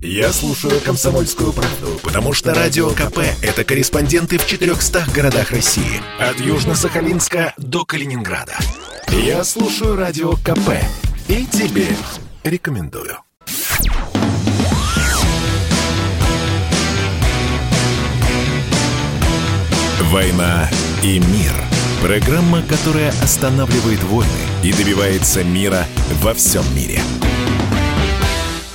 [0.00, 6.00] Я слушаю «Комсомольскую правду», потому что «Радио КП»— это корреспонденты в 400 городах России.
[6.20, 8.56] От Южно-Сахалинска до Калининграда.
[9.08, 10.70] Я слушаю «Радио КП»
[11.26, 11.88] и тебе
[12.44, 13.18] рекомендую.
[20.02, 20.70] «Война
[21.02, 21.52] и мир»—
[22.02, 24.30] программа, которая останавливает войны
[24.62, 25.86] и добивается мира
[26.22, 27.00] во всем мире.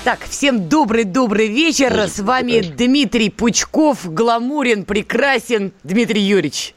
[0.03, 1.97] Так, всем добрый-добрый вечер.
[1.97, 6.75] С вами Дмитрий Пучков, гламурен, прекрасен Дмитрий Юрьевич.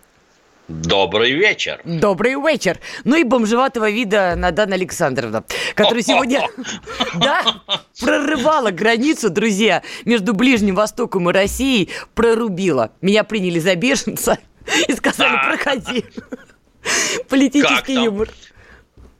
[0.68, 1.80] Добрый вечер.
[1.82, 2.78] Добрый вечер.
[3.02, 5.42] Ну и бомжеватого вида Надана Александровна,
[5.74, 6.48] которая сегодня,
[7.16, 7.62] да,
[8.00, 12.92] прорывала границу, друзья, между Ближним Востоком и Россией, прорубила.
[13.00, 14.38] Меня приняли за бешенца
[14.88, 16.04] и сказали, проходи.
[17.28, 18.28] Политический юмор.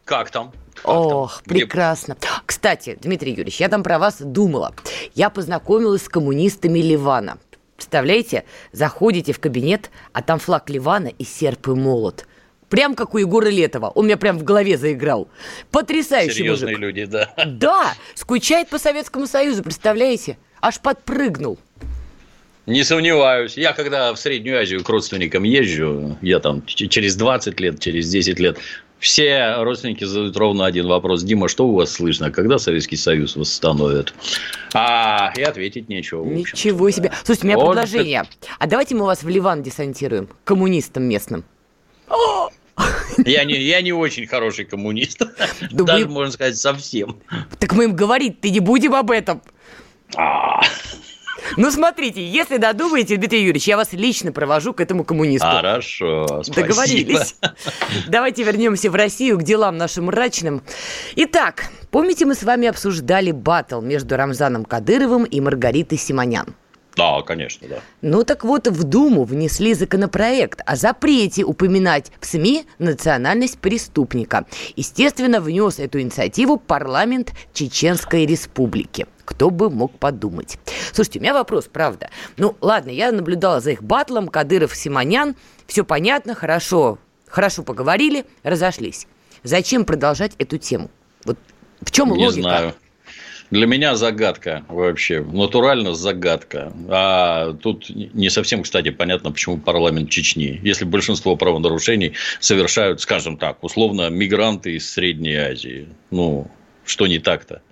[0.04, 0.52] Как там?
[0.86, 2.16] Ох, прекрасно.
[2.45, 4.72] Кстати, Дмитрий Юрьевич, я там про вас думала.
[5.14, 7.38] Я познакомилась с коммунистами Ливана.
[7.76, 12.26] Представляете, заходите в кабинет, а там флаг Ливана и серп и молот.
[12.68, 13.88] Прям как у Егора Летова.
[13.88, 15.28] Он меня прям в голове заиграл.
[15.70, 16.80] Потрясающий Серьезные мужик.
[16.80, 17.30] люди, да.
[17.46, 20.38] Да, скучает по Советскому Союзу, представляете?
[20.60, 21.59] Аж подпрыгнул.
[22.66, 23.56] Не сомневаюсь.
[23.56, 28.40] Я когда в Среднюю Азию к родственникам езжу, я там через 20 лет, через 10
[28.40, 28.59] лет,
[29.07, 31.23] все родственники задают ровно один вопрос.
[31.23, 32.32] Дима, что у вас слышно?
[32.32, 34.12] Когда Советский Союз восстановят?
[34.74, 36.24] А, и ответить нечего.
[36.24, 37.12] Ничего себе.
[37.24, 38.24] Слушайте, у меня вот предложение.
[38.59, 41.45] А давайте мы вас в Ливан десантируем, коммунистам местным.
[43.24, 45.23] Я не, я не очень хороший коммунист.
[45.71, 47.16] Да Даже, можно сказать, совсем.
[47.59, 49.40] Так мы им говорить-то не будем об этом.
[50.15, 50.60] А,
[51.57, 55.47] ну, смотрите, если додумаете, Дмитрий Юрьевич, я вас лично провожу к этому коммунисту.
[55.47, 56.69] Хорошо, спасибо.
[56.69, 57.37] Договорились.
[58.09, 60.63] Давайте вернемся в Россию к делам нашим мрачным.
[61.17, 66.55] Итак, помните, мы с вами обсуждали батл между Рамзаном Кадыровым и Маргаритой Симонян?
[66.97, 67.81] Да, конечно, да.
[68.00, 74.47] Ну так вот, в Думу внесли законопроект о запрете упоминать в СМИ национальность преступника.
[74.77, 79.06] Естественно, внес эту инициативу парламент Чеченской Республики.
[79.27, 80.59] Кто бы мог подумать.
[80.93, 82.09] Слушайте, у меня вопрос, правда.
[82.39, 85.37] Ну, ладно, я наблюдала за их батлом, Кадыров, Симонян.
[85.67, 86.99] Все понятно, хорошо,
[87.29, 89.06] хорошо поговорили, разошлись.
[89.43, 90.91] Зачем продолжать эту тему?
[91.25, 91.37] Вот
[91.83, 92.43] в чем Не логика?
[92.43, 92.75] знаю.
[93.51, 96.73] Для меня загадка вообще, натурально загадка.
[96.89, 100.61] А тут не совсем, кстати, понятно, почему парламент Чечни.
[100.62, 105.89] Если большинство правонарушений совершают, скажем так, условно, мигранты из Средней Азии.
[106.11, 106.51] Ну,
[106.85, 107.62] что не так-то?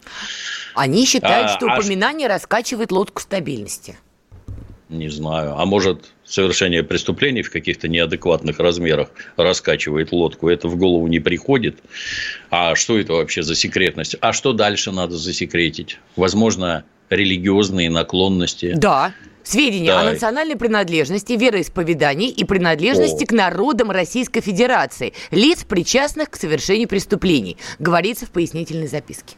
[0.74, 2.30] Они считают, а, что а упоминание а...
[2.32, 3.96] раскачивает лодку стабильности.
[4.88, 5.56] Не знаю.
[5.58, 10.48] А может, совершение преступлений в каких-то неадекватных размерах раскачивает лодку.
[10.48, 11.78] Это в голову не приходит.
[12.50, 14.16] А что это вообще за секретность?
[14.20, 15.98] А что дальше надо засекретить?
[16.16, 18.72] Возможно, религиозные наклонности.
[18.76, 19.12] Да.
[19.42, 20.00] Сведения да.
[20.00, 23.26] о национальной принадлежности, вероисповедании и принадлежности о.
[23.26, 29.36] к народам Российской Федерации, лиц, причастных к совершению преступлений, говорится в пояснительной записке.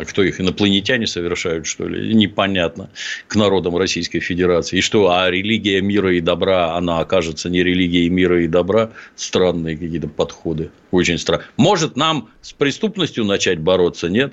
[0.00, 2.14] А кто их, инопланетяне совершают, что ли?
[2.14, 2.88] Непонятно.
[3.28, 4.78] К народам Российской Федерации.
[4.78, 8.92] И что, а религия мира и добра, она окажется не религией мира и добра?
[9.14, 10.70] Странные какие-то подходы.
[10.90, 11.44] Очень странно.
[11.58, 14.08] Может, нам с преступностью начать бороться?
[14.08, 14.32] Нет.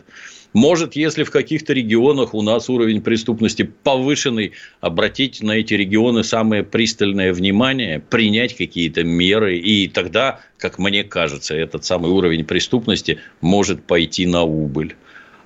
[0.54, 6.64] Может, если в каких-то регионах у нас уровень преступности повышенный, обратить на эти регионы самое
[6.64, 13.84] пристальное внимание, принять какие-то меры, и тогда, как мне кажется, этот самый уровень преступности может
[13.84, 14.96] пойти на убыль.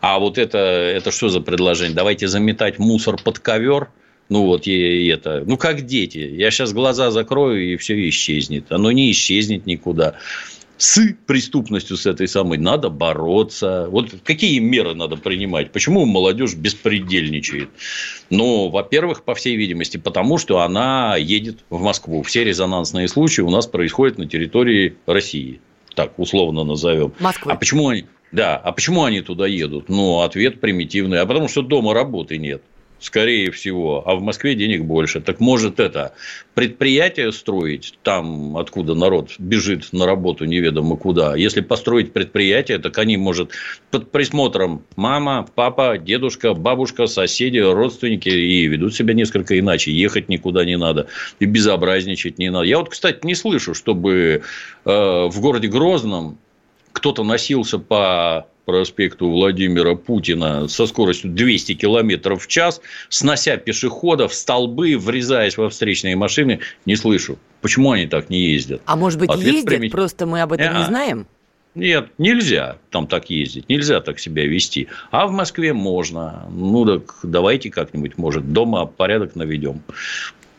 [0.01, 1.95] А вот это, это что за предложение?
[1.95, 3.89] Давайте заметать мусор под ковер.
[4.29, 5.43] Ну, вот и это.
[5.45, 6.17] Ну, как дети.
[6.17, 8.71] Я сейчас глаза закрою, и все исчезнет.
[8.71, 10.15] Оно не исчезнет никуда.
[10.77, 13.87] С преступностью с этой самой надо бороться.
[13.91, 15.71] Вот какие меры надо принимать?
[15.71, 17.69] Почему молодежь беспредельничает?
[18.31, 22.23] Ну, во-первых, по всей видимости, потому что она едет в Москву.
[22.23, 25.61] Все резонансные случаи у нас происходят на территории России.
[25.93, 27.13] Так, условно назовем.
[27.19, 27.51] Москвы.
[27.51, 28.05] А почему они?
[28.31, 29.89] Да, а почему они туда едут?
[29.89, 31.19] Ну, ответ примитивный.
[31.19, 32.61] А потому что дома работы нет.
[33.01, 35.21] Скорее всего, а в Москве денег больше.
[35.21, 36.13] Так может это
[36.53, 41.35] предприятие строить там, откуда народ бежит на работу неведомо куда.
[41.35, 43.49] Если построить предприятие, так они, может,
[43.89, 49.91] под присмотром мама, папа, дедушка, бабушка, соседи, родственники и ведут себя несколько иначе.
[49.91, 51.07] Ехать никуда не надо
[51.39, 52.65] и безобразничать не надо.
[52.65, 54.43] Я вот, кстати, не слышу, чтобы
[54.85, 56.37] э, в городе Грозном
[56.93, 64.97] кто-то носился по проспекту Владимира Путина со скоростью 200 километров в час, снося пешеходов, столбы,
[64.97, 67.37] врезаясь во встречные машины, не слышу.
[67.61, 68.81] Почему они так не ездят?
[68.85, 69.91] А может быть, Ответ ездят, примет...
[69.91, 71.27] просто мы об этом не знаем?
[71.73, 74.89] Нет, нельзя там так ездить, нельзя так себя вести.
[75.09, 76.45] А в Москве можно.
[76.51, 79.81] Ну, так давайте как-нибудь, может, дома порядок наведем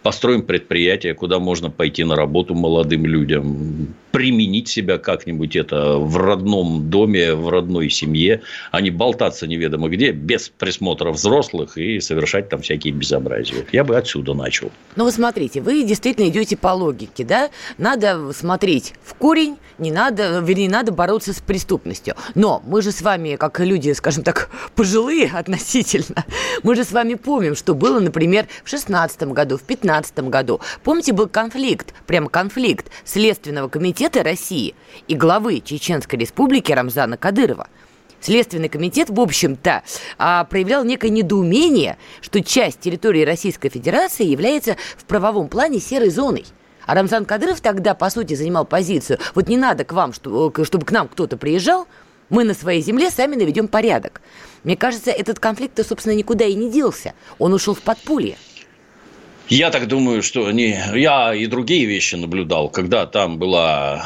[0.02, 6.90] построим предприятие, куда можно пойти на работу молодым людям, применить себя как-нибудь это в родном
[6.90, 12.60] доме, в родной семье, а не болтаться неведомо где, без присмотра взрослых и совершать там
[12.60, 13.64] всякие безобразия.
[13.72, 14.70] Я бы отсюда начал.
[14.96, 17.50] Ну, вы смотрите, вы действительно идете по логике, да?
[17.78, 22.14] Надо смотреть в корень, не надо, вернее, надо бороться с преступностью.
[22.34, 26.24] Но мы же с вами, как люди, скажем так, пожилые относительно,
[26.62, 29.91] мы же с вами помним, что было, например, в 16 году, в 15
[30.28, 30.60] году.
[30.82, 34.74] Помните, был конфликт, прямо конфликт Следственного комитета России
[35.08, 37.68] и главы Чеченской республики Рамзана Кадырова.
[38.20, 39.82] Следственный комитет, в общем-то,
[40.16, 46.46] а, проявлял некое недоумение, что часть территории Российской Федерации является в правовом плане серой зоной.
[46.86, 50.90] А Рамзан Кадыров тогда, по сути, занимал позицию, вот не надо к вам, чтобы к
[50.92, 51.86] нам кто-то приезжал,
[52.28, 54.22] мы на своей земле сами наведем порядок.
[54.64, 57.14] Мне кажется, этот конфликт, собственно, никуда и не делся.
[57.38, 58.38] Он ушел в подполье.
[59.48, 60.78] Я так думаю, что не...
[60.94, 64.04] я и другие вещи наблюдал, когда там была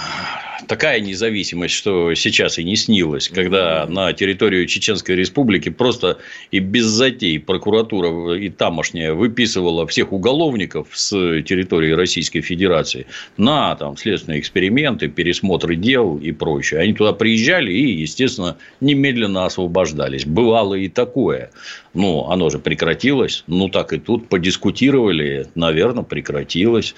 [0.66, 6.18] такая независимость, что сейчас и не снилось, когда на территорию Чеченской Республики просто
[6.50, 11.10] и без затей прокуратура и тамошняя выписывала всех уголовников с
[11.42, 13.06] территории Российской Федерации
[13.36, 16.80] на там, следственные эксперименты, пересмотры дел и прочее.
[16.80, 20.26] Они туда приезжали и, естественно, немедленно освобождались.
[20.26, 21.50] Бывало и такое.
[21.96, 23.43] Ну, оно же прекратилось.
[23.46, 25.46] Ну, так и тут подискутировали.
[25.54, 26.94] Наверное, прекратилось.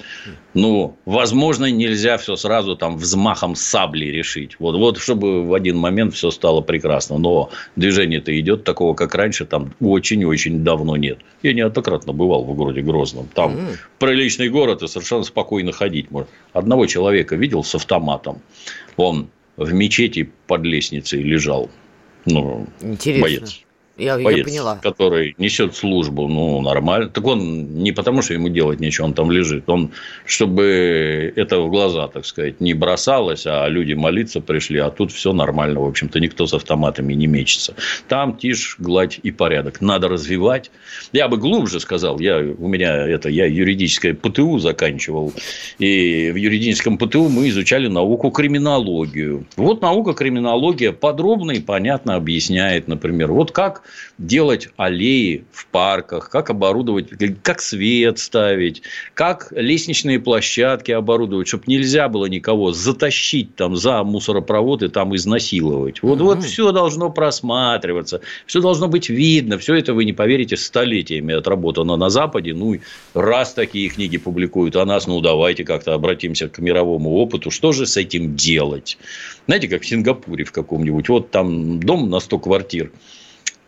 [0.55, 4.56] Ну, возможно, нельзя все сразу там взмахом сабли решить.
[4.59, 7.17] Вот, вот чтобы в один момент все стало прекрасно.
[7.17, 11.21] Но движение-то идет такого, как раньше, там очень-очень давно нет.
[11.45, 13.29] Я неоднократно бывал в городе Грозном.
[13.35, 13.77] Там mm.
[14.00, 16.29] приличный город, и совершенно спокойно ходить можно.
[16.53, 18.43] Одного человека видел с автоматом.
[18.97, 21.71] Он в мечети под лестницей лежал.
[22.27, 23.23] Ну, Интересно.
[23.23, 23.61] боец.
[23.99, 24.79] Я, боец, я поняла.
[24.81, 27.09] который несет службу, ну, нормально.
[27.09, 29.69] Так он не потому, что ему делать нечего, он там лежит.
[29.69, 29.91] Он,
[30.25, 35.33] чтобы это в глаза, так сказать, не бросалось, а люди молиться пришли, а тут все
[35.33, 35.81] нормально.
[35.81, 37.75] В общем-то, никто с автоматами не мечется.
[38.06, 39.81] Там тишь, гладь и порядок.
[39.81, 40.71] Надо развивать.
[41.12, 45.33] Я бы глубже сказал, я, у меня это, я юридическое ПТУ заканчивал.
[45.81, 49.47] И в юридическом ПТУ мы изучали науку криминологию.
[49.56, 53.83] Вот наука криминология подробно и понятно объясняет, например, вот как
[54.19, 57.11] делать аллеи в парках, как оборудовать,
[57.43, 58.82] как свет ставить,
[59.14, 66.02] как лестничные площадки оборудовать, чтобы нельзя было никого затащить там за мусоропровод и там изнасиловать.
[66.02, 71.35] Вот, вот все должно просматриваться, все должно быть видно, все это вы не поверите столетиями
[71.35, 72.55] отработано на Западе.
[72.55, 72.79] Ну,
[73.14, 77.87] раз такие книги публикуют о нас, ну, давайте как-то обратимся к мировому опыту, что же
[77.87, 78.99] с этим делать?
[79.46, 82.93] Знаете, как в Сингапуре в каком-нибудь, вот там дом на 100 квартир,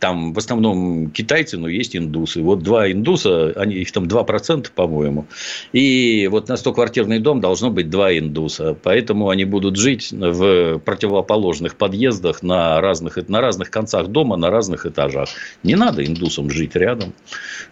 [0.00, 2.42] там в основном китайцы, но есть индусы.
[2.42, 5.26] Вот два индуса, они, их там 2%, по-моему.
[5.72, 8.76] И вот на 100-квартирный дом должно быть два индуса.
[8.82, 14.86] Поэтому они будут жить в противоположных подъездах на разных, на разных концах дома, на разных
[14.86, 15.28] этажах.
[15.62, 17.12] Не надо индусам жить рядом.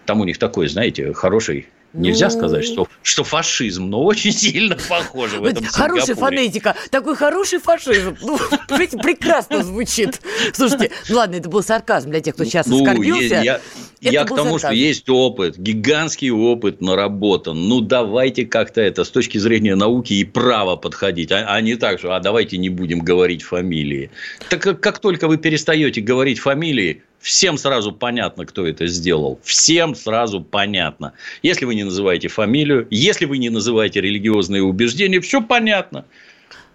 [0.04, 2.32] Там у них такой, знаете, хороший Нельзя ну...
[2.32, 8.16] сказать, что, что фашизм, но очень сильно похоже в этом Хорошая фонетика, такой хороший фашизм.
[8.20, 8.38] Ну,
[8.68, 10.20] прекрасно звучит.
[10.52, 13.40] Слушайте, ну ладно, это был сарказм для тех, кто сейчас ну, оскорбился.
[13.42, 13.60] Я,
[14.00, 14.58] я к тому, сарказм.
[14.58, 17.68] что есть опыт, гигантский опыт наработан.
[17.68, 21.98] Ну, давайте как-то это с точки зрения науки и права подходить, а, а не так,
[22.00, 24.10] что а давайте не будем говорить фамилии.
[24.50, 29.40] Так как, как только вы перестаете говорить фамилии, Всем сразу понятно, кто это сделал.
[29.42, 31.14] Всем сразу понятно.
[31.42, 36.04] Если вы не называете фамилию, если вы не называете религиозные убеждения, все понятно.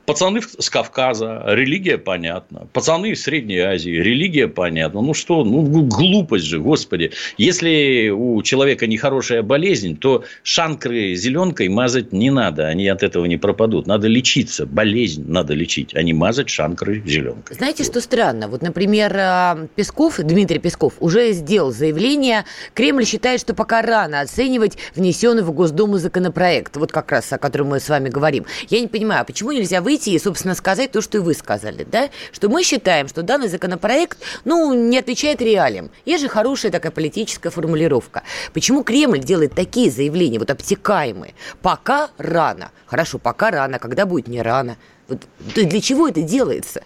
[0.06, 2.68] Пацаны с Кавказа, религия понятна.
[2.74, 5.02] Пацаны из Средней Азии, религия понятна.
[5.02, 7.12] Ну что, ну глупость же, господи.
[7.38, 12.68] Если у человека нехорошая болезнь, то шанкры зеленкой мазать не надо.
[12.68, 13.88] Они от этого не пропадут.
[13.88, 14.66] Надо лечиться.
[14.66, 17.56] Болезнь надо лечить, а не мазать шанкры зеленкой.
[17.56, 17.92] Знаете, вот.
[17.92, 18.50] что странно?
[18.50, 22.44] Вот, например, а, Песков, Дмитрий Песков уже сделал заявление.
[22.74, 26.76] Кремль считает, что пока рано оценивать внесенный в Госдуму законопроект.
[26.76, 28.46] Вот как раз о котором мы с вами говорим.
[28.70, 31.34] Я не понимаю, а почему нельзя вы выйти и, собственно, сказать то, что и вы
[31.34, 35.92] сказали, да, что мы считаем, что данный законопроект, ну, не отвечает реалиям.
[36.06, 38.24] Есть же хорошая такая политическая формулировка.
[38.54, 41.36] Почему Кремль делает такие заявления, вот обтекаемые?
[41.62, 42.72] Пока рано.
[42.88, 44.78] Хорошо, пока рано, когда будет не рано.
[45.08, 45.20] Вот
[45.56, 46.84] для чего это делается?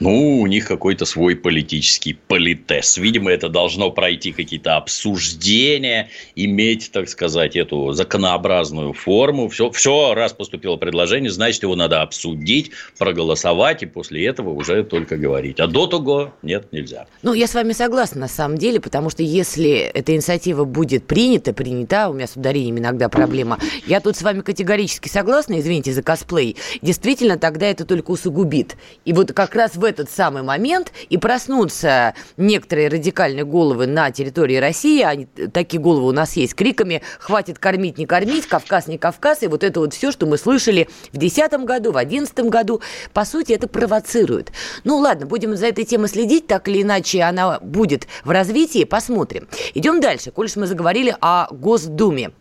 [0.00, 2.98] Ну, у них какой-то свой политический политес.
[2.98, 9.48] Видимо, это должно пройти какие-то обсуждения, иметь, так сказать, эту законообразную форму.
[9.48, 15.16] Все, все, раз поступило предложение, значит, его надо обсудить, проголосовать, и после этого уже только
[15.16, 15.60] говорить.
[15.60, 17.06] А до того нет, нельзя.
[17.22, 21.52] Ну, я с вами согласна, на самом деле, потому что если эта инициатива будет принята,
[21.52, 26.02] принята, у меня с ударением иногда проблема, я тут с вами категорически согласна, извините за
[26.02, 28.76] косплей, действительно, тогда это только усугубит.
[29.04, 34.56] И вот как раз в этот самый момент и проснутся некоторые радикальные головы на территории
[34.56, 39.42] России, они, такие головы у нас есть, криками «хватит кормить, не кормить», «Кавказ, не Кавказ»,
[39.42, 42.80] и вот это вот все, что мы слышали в 2010 году, в 2011 году,
[43.12, 44.52] по сути, это провоцирует.
[44.84, 49.48] Ну ладно, будем за этой темой следить, так или иначе она будет в развитии, посмотрим.
[49.74, 52.32] Идем дальше, коль мы заговорили о Госдуме.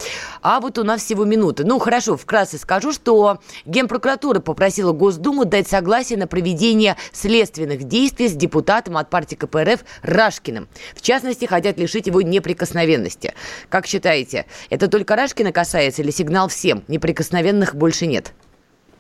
[0.42, 1.66] А вот у нас всего минута.
[1.66, 8.34] Ну, хорошо, вкратце скажу, что Генпрокуратура попросила Госдуму дать согласие на проведение следственных действий с
[8.34, 10.68] депутатом от партии КПРФ Рашкиным.
[10.96, 13.34] В частности, хотят лишить его неприкосновенности.
[13.70, 16.84] Как считаете, это только Рашкина касается или сигнал всем?
[16.88, 18.34] Неприкосновенных больше нет?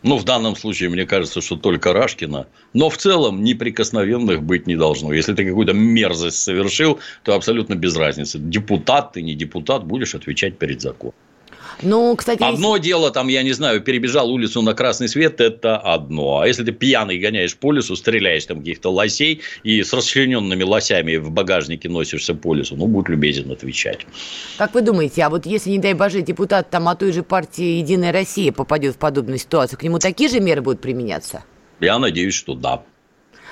[0.03, 2.48] Ну, в данном случае, мне кажется, что только Рашкина.
[2.74, 5.13] Но в целом неприкосновенных быть не должно.
[5.13, 8.38] Если ты какую-то мерзость совершил, то абсолютно без разницы.
[8.38, 11.15] Депутат ты, не депутат, будешь отвечать перед законом.
[11.82, 12.42] Ну, кстати...
[12.44, 12.86] Одно есть...
[12.86, 16.39] дело, там, я не знаю, перебежал улицу на красный свет, это одно.
[16.39, 21.18] А если ты пьяный гоняешь по лесу, стреляешь там каких-то лосей и с расчлененными лосями
[21.18, 24.06] в багажнике носишься по лесу, ну, будь любезен отвечать.
[24.58, 27.77] Как вы думаете, а вот если, не дай боже, депутат там от той же партии
[27.80, 31.44] «Единая Россия» попадет в подобную ситуацию, к нему такие же меры будут применяться?
[31.80, 32.84] Я надеюсь, что да.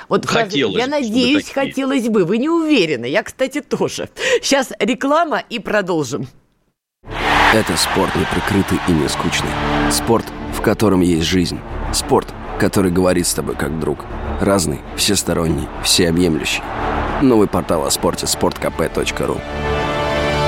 [0.09, 1.67] Вот хотелось, я надеюсь, такие.
[1.67, 2.25] хотелось бы.
[2.25, 3.05] Вы не уверены.
[3.05, 4.09] Я, кстати, тоже.
[4.41, 6.27] Сейчас реклама и продолжим.
[7.53, 9.49] Это спорт не прикрытый и не скучный.
[9.91, 11.59] Спорт, в котором есть жизнь.
[11.91, 14.05] Спорт, который говорит с тобой как друг.
[14.39, 16.63] Разный, всесторонний, всеобъемлющий.
[17.21, 19.41] Новый портал о спорте– sportkp.ru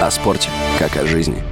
[0.01, 1.43] О спорте, как о жизни.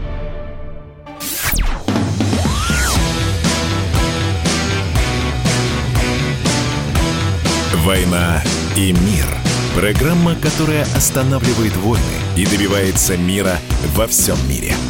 [7.84, 8.41] «Война
[8.77, 9.25] и мир»–
[9.75, 12.05] программа, которая останавливает войны
[12.38, 13.58] и добивается мира
[13.98, 14.74] во всем мире–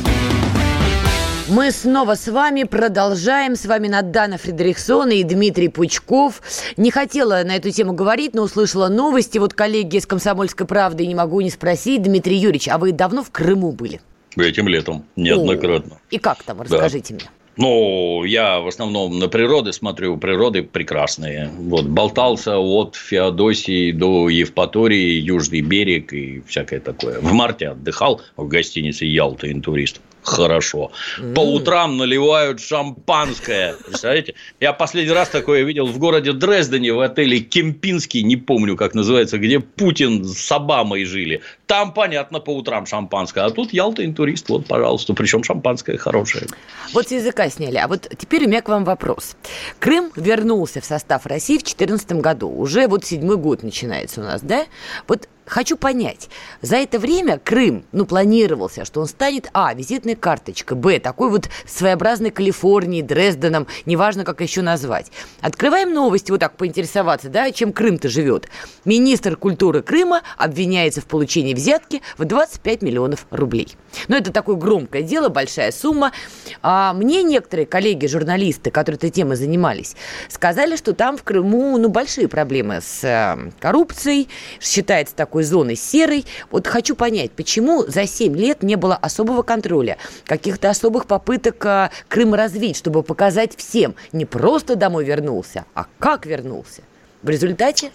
[1.51, 3.55] мы снова с вами продолжаем.
[3.55, 6.41] С вами Надана Фредериксон и Дмитрий Пучков.
[6.77, 9.38] Не хотела на эту тему говорить, но услышала новости.
[9.38, 12.03] Вот коллеги из «Комсомольской правды» не могу не спросить.
[12.03, 14.00] Дмитрий Юрьевич, а вы давно в Крыму были?
[14.38, 15.96] Этим летом, неоднократно.
[15.96, 16.62] О, и как там?
[16.62, 17.20] Расскажите да.
[17.20, 17.29] мне.
[17.58, 21.50] Ну, я в основном на природы смотрю, природы прекрасные.
[21.58, 27.20] Вот, болтался от Феодосии до Евпатории, Южный берег и всякое такое.
[27.20, 30.91] В марте отдыхал в гостинице «Ялта» интурист хорошо.
[31.19, 31.33] Mm.
[31.33, 33.75] По утрам наливают шампанское.
[33.85, 34.35] Представляете?
[34.59, 39.37] Я последний раз такое видел в городе Дрездене в отеле Кемпинский, не помню, как называется,
[39.37, 41.41] где Путин с Обамой жили.
[41.65, 43.43] Там, понятно, по утрам шампанское.
[43.43, 45.13] А тут Ялта интурист, вот, пожалуйста.
[45.13, 46.47] Причем шампанское хорошее.
[46.93, 47.77] Вот с языка сняли.
[47.77, 49.35] А вот теперь у меня к вам вопрос.
[49.79, 52.49] Крым вернулся в состав России в 2014 году.
[52.49, 54.65] Уже вот седьмой год начинается у нас, да?
[55.07, 56.29] Вот хочу понять,
[56.62, 61.50] за это время Крым, ну, планировался, что он станет, а, визитной карточкой, б, такой вот
[61.67, 65.12] своеобразной Калифорнией, Дрезденом, неважно, как еще назвать.
[65.41, 68.48] Открываем новости, вот так поинтересоваться, да, чем Крым-то живет.
[68.86, 73.75] Министр культуры Крыма обвиняется в получении взятки в 25 миллионов рублей.
[74.08, 76.13] Ну, это такое громкое дело, большая сумма.
[76.62, 79.98] А мне некоторые коллеги-журналисты, которые этой темой занимались,
[80.29, 84.29] сказали, что там в Крыму, ну, большие проблемы с э, коррупцией,
[84.62, 86.25] считается такой такой зоны серой.
[86.51, 91.89] Вот хочу понять, почему за 7 лет не было особого контроля, каких-то особых попыток а,
[92.07, 96.81] Крым развить, чтобы показать всем, не просто домой вернулся, а как вернулся.
[97.24, 97.91] В результате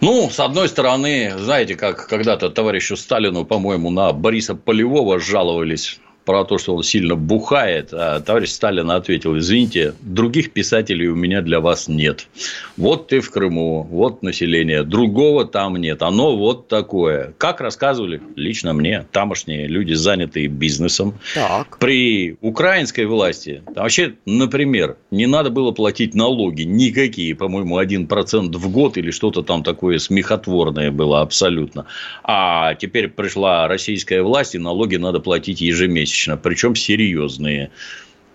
[0.00, 6.44] ну, с одной стороны, знаете, как когда-то товарищу Сталину, по-моему, на Бориса Полевого жаловались про
[6.44, 11.60] то, что он сильно бухает, а товарищ Сталин ответил, извините, других писателей у меня для
[11.60, 12.28] вас нет.
[12.76, 17.34] Вот ты в Крыму, вот население, другого там нет, оно вот такое.
[17.38, 21.78] Как рассказывали лично мне, тамошние люди, занятые бизнесом, так.
[21.78, 28.70] при украинской власти, там вообще, например, не надо было платить налоги никакие, по-моему, 1% в
[28.70, 31.86] год или что-то там такое смехотворное было абсолютно.
[32.22, 37.70] А теперь пришла российская власть, и налоги надо платить ежемесячно ежемесячно, причем серьезные.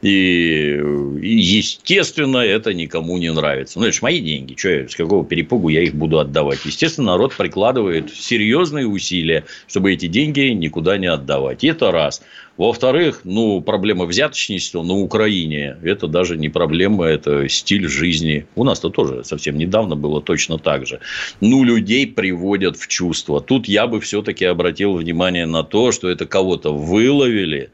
[0.01, 0.79] И,
[1.21, 3.79] естественно, это никому не нравится.
[3.79, 4.55] Ну, это же мои деньги.
[4.55, 6.59] Что, с какого перепугу я их буду отдавать?
[6.65, 11.63] Естественно, народ прикладывает серьезные усилия, чтобы эти деньги никуда не отдавать.
[11.63, 12.21] Это раз.
[12.57, 18.47] Во-вторых, ну, проблема взяточничества на Украине– это даже не проблема, это стиль жизни.
[18.55, 20.99] У нас-то тоже совсем недавно было точно так же.
[21.39, 23.41] Ну, людей приводят в чувство.
[23.41, 27.69] Тут я бы все-таки обратил внимание на то, что это кого-то выловили,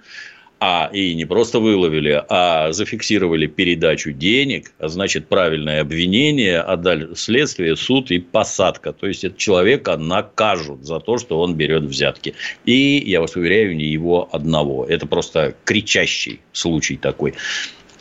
[0.65, 7.75] а и не просто выловили, а зафиксировали передачу денег, а значит правильное обвинение, отдали следствие,
[7.75, 8.93] суд и посадка.
[8.93, 12.35] То есть, это человека накажут за то, что он берет взятки.
[12.63, 14.85] И, я вас уверяю, не его одного.
[14.85, 17.33] Это просто кричащий случай такой.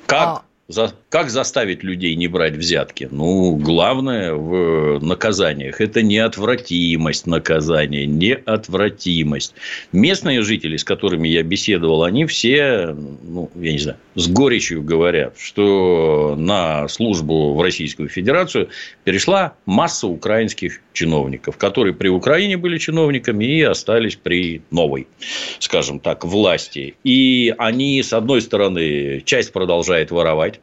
[0.06, 3.08] Как а за, как заставить людей не брать взятки?
[3.10, 9.54] Ну, главное в наказаниях– это неотвратимость наказания, неотвратимость.
[9.92, 15.34] Местные жители, с которыми я беседовал, они все, ну, я не знаю, с горечью говорят,
[15.38, 18.68] что на службу в Российскую Федерацию
[19.04, 25.06] перешла масса украинских чиновников, которые при Украине были чиновниками и остались при новой,
[25.58, 26.94] скажем так, власти.
[27.04, 30.60] И они, с одной стороны, часть продолжает воровать,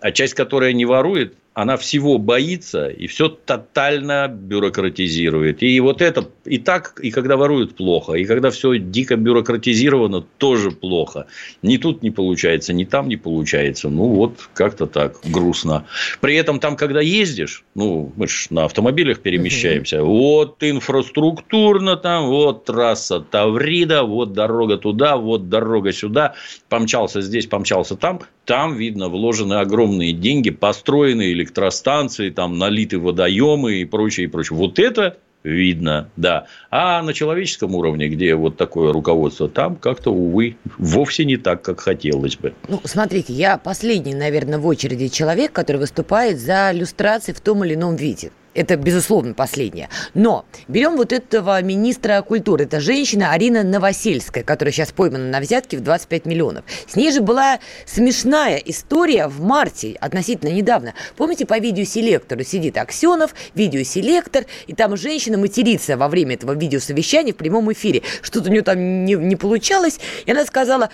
[0.00, 5.62] а часть, которая не ворует, она всего боится и все тотально бюрократизирует.
[5.62, 8.12] И вот это и так, и когда воруют, плохо.
[8.12, 11.28] И когда все дико бюрократизировано, тоже плохо.
[11.62, 13.88] Ни тут не получается, ни там не получается.
[13.88, 15.86] Ну, вот как-то так грустно.
[16.20, 20.12] При этом там, когда ездишь, ну, мы же на автомобилях перемещаемся, угу.
[20.12, 26.34] вот инфраструктурно там, вот трасса Таврида, вот дорога туда, вот дорога сюда,
[26.68, 28.20] помчался здесь, помчался там.
[28.46, 34.56] Там, видно, вложены огромные деньги, построены электростанции, там налиты водоемы и прочее, и прочее.
[34.56, 36.46] Вот это видно, да.
[36.70, 41.80] А на человеческом уровне, где вот такое руководство, там как-то, увы, вовсе не так, как
[41.80, 42.54] хотелось бы.
[42.68, 47.74] Ну, смотрите, я последний, наверное, в очереди человек, который выступает за люстрации в том или
[47.74, 48.30] ином виде.
[48.56, 49.90] Это, безусловно, последнее.
[50.14, 52.64] Но берем вот этого министра культуры.
[52.64, 56.64] Это женщина Арина Новосельская, которая сейчас поймана на взятке в 25 миллионов.
[56.88, 60.94] С ней же была смешная история в марте, относительно недавно.
[61.16, 67.36] Помните, по видеоселектору сидит Аксенов, видеоселектор, и там женщина матерится во время этого видеосовещания в
[67.36, 68.02] прямом эфире.
[68.22, 70.00] Что-то у нее там не, не получалось.
[70.24, 70.88] И она сказала,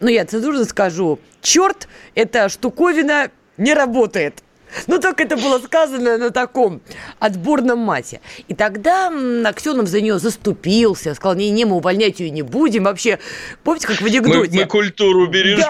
[0.00, 1.86] ну, я цензурно скажу, черт,
[2.16, 4.42] эта штуковина не работает.
[4.86, 6.80] Ну, только это было сказано на таком
[7.18, 8.20] отборном мате.
[8.48, 9.10] И тогда
[9.44, 12.84] Аксенов за нее заступился, сказал, не, не, мы увольнять ее не будем.
[12.84, 13.18] Вообще,
[13.64, 14.50] помните, как в анекдоте?
[14.52, 15.66] Мы, мы культуру бережем.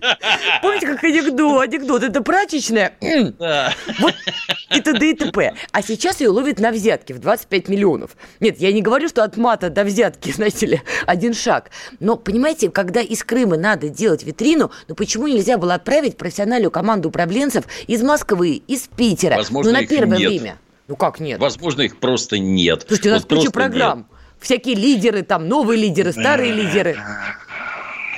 [0.00, 0.18] Да.
[0.62, 1.62] Помните, как анекдот?
[1.62, 2.94] Анекдот, это прачечная.
[3.38, 3.74] Да.
[3.98, 4.14] Вот
[4.70, 5.10] и т.д.
[5.10, 5.54] и т.п.
[5.72, 8.16] А сейчас ее ловят на взятки в 25 миллионов.
[8.38, 11.70] Нет, я не говорю, что от мата до взятки, знаете ли, один шаг.
[11.98, 17.08] Но, понимаете, когда из Крыма надо делать витрину, ну почему нельзя было отправить профессиональную команду
[17.08, 19.36] управленцев из Москвы, из Питера.
[19.36, 20.28] Возможно, ну, на первое нет.
[20.30, 20.58] время.
[20.88, 21.38] Ну как нет?
[21.38, 22.84] Возможно, их просто нет.
[22.86, 23.98] Слушайте, у нас вот куча программ.
[23.98, 24.06] Нет.
[24.40, 26.96] Всякие лидеры, там новые лидеры, старые лидеры.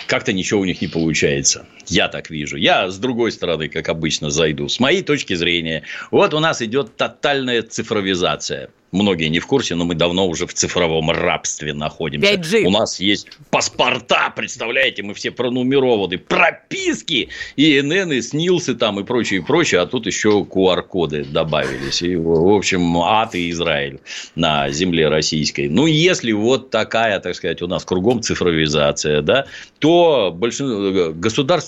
[0.07, 1.67] Как-то ничего у них не получается.
[1.87, 2.57] Я так вижу.
[2.57, 4.69] Я с другой стороны, как обычно, зайду.
[4.69, 9.85] С моей точки зрения, вот у нас идет тотальная цифровизация многие не в курсе, но
[9.85, 12.35] мы давно уже в цифровом рабстве находимся.
[12.35, 12.65] 5G.
[12.65, 19.05] У нас есть паспорта, представляете, мы все пронумерованы, прописки, и ИНН, и СНИЛСы там, и
[19.05, 22.03] прочее, и прочее, а тут еще QR-коды добавились.
[22.03, 24.01] И, в общем, ад и Израиль
[24.35, 25.69] на земле российской.
[25.69, 29.47] Ну, если вот такая, так сказать, у нас кругом цифровизация, да,
[29.79, 31.13] то большинство,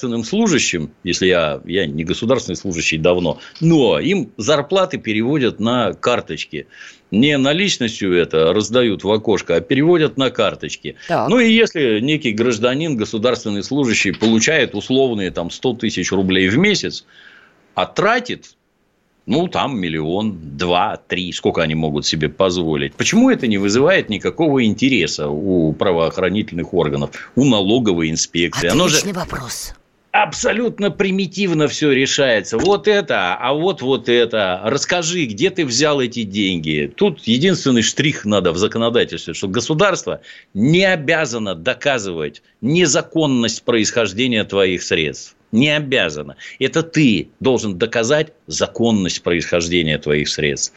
[0.05, 6.67] государственным служащим, если я, я не государственный служащий давно, но им зарплаты переводят на карточки
[7.11, 10.97] не наличностью это раздают в окошко, а переводят на карточки.
[11.07, 11.29] Так.
[11.29, 17.05] Ну и если некий гражданин, государственный служащий получает условные там 100 тысяч рублей в месяц,
[17.77, 18.57] а тратит
[19.27, 22.95] ну, там миллион, два, три, сколько они могут себе позволить.
[22.95, 28.69] Почему это не вызывает никакого интереса у правоохранительных органов, у налоговой инспекции?
[28.69, 29.13] Отличный Оно же...
[29.13, 29.75] вопрос
[30.15, 32.57] абсолютно примитивно все решается.
[32.57, 34.61] Вот это, а вот вот это.
[34.63, 36.91] Расскажи, где ты взял эти деньги.
[36.95, 40.21] Тут единственный штрих надо в законодательстве, что государство
[40.55, 46.37] не обязано доказывать незаконность происхождения твоих средств не обязана.
[46.59, 50.75] Это ты должен доказать законность происхождения твоих средств.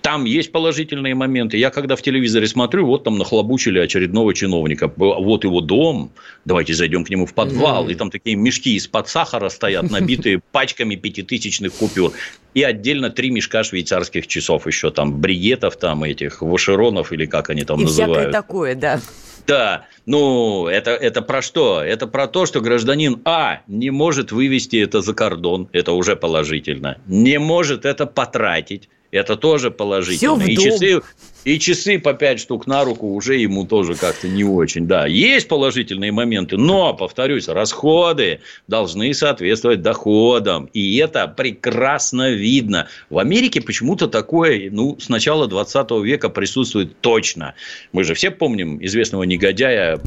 [0.00, 1.58] Там есть положительные моменты.
[1.58, 4.90] Я когда в телевизоре смотрю, вот там нахлобучили очередного чиновника.
[4.96, 6.12] Вот его дом,
[6.44, 7.88] давайте зайдем к нему в подвал.
[7.88, 7.92] Mm-hmm.
[7.92, 12.12] И там такие мешки из-под сахара стоят, набитые пачками пятитысячных купюр.
[12.54, 17.64] И отдельно три мешка швейцарских часов еще там, бригетов там этих, вошеронов или как они
[17.64, 18.14] там и называют.
[18.14, 19.00] всякое такое, да.
[19.46, 21.82] Да, ну, это, это про что?
[21.82, 26.98] Это про то, что гражданин А не может вывести это за кордон, это уже положительно.
[27.06, 30.42] Не может это потратить, это тоже положительно.
[30.42, 31.00] И часы,
[31.44, 34.86] и часы по 5 штук на руку уже ему тоже как-то не очень.
[34.86, 40.68] Да, есть положительные моменты, но, повторюсь, расходы должны соответствовать доходам.
[40.72, 42.88] И это прекрасно видно.
[43.08, 47.54] В Америке почему-то такое, ну, с начала 20 века присутствует точно.
[47.92, 50.00] Мы же все помним известного негодяя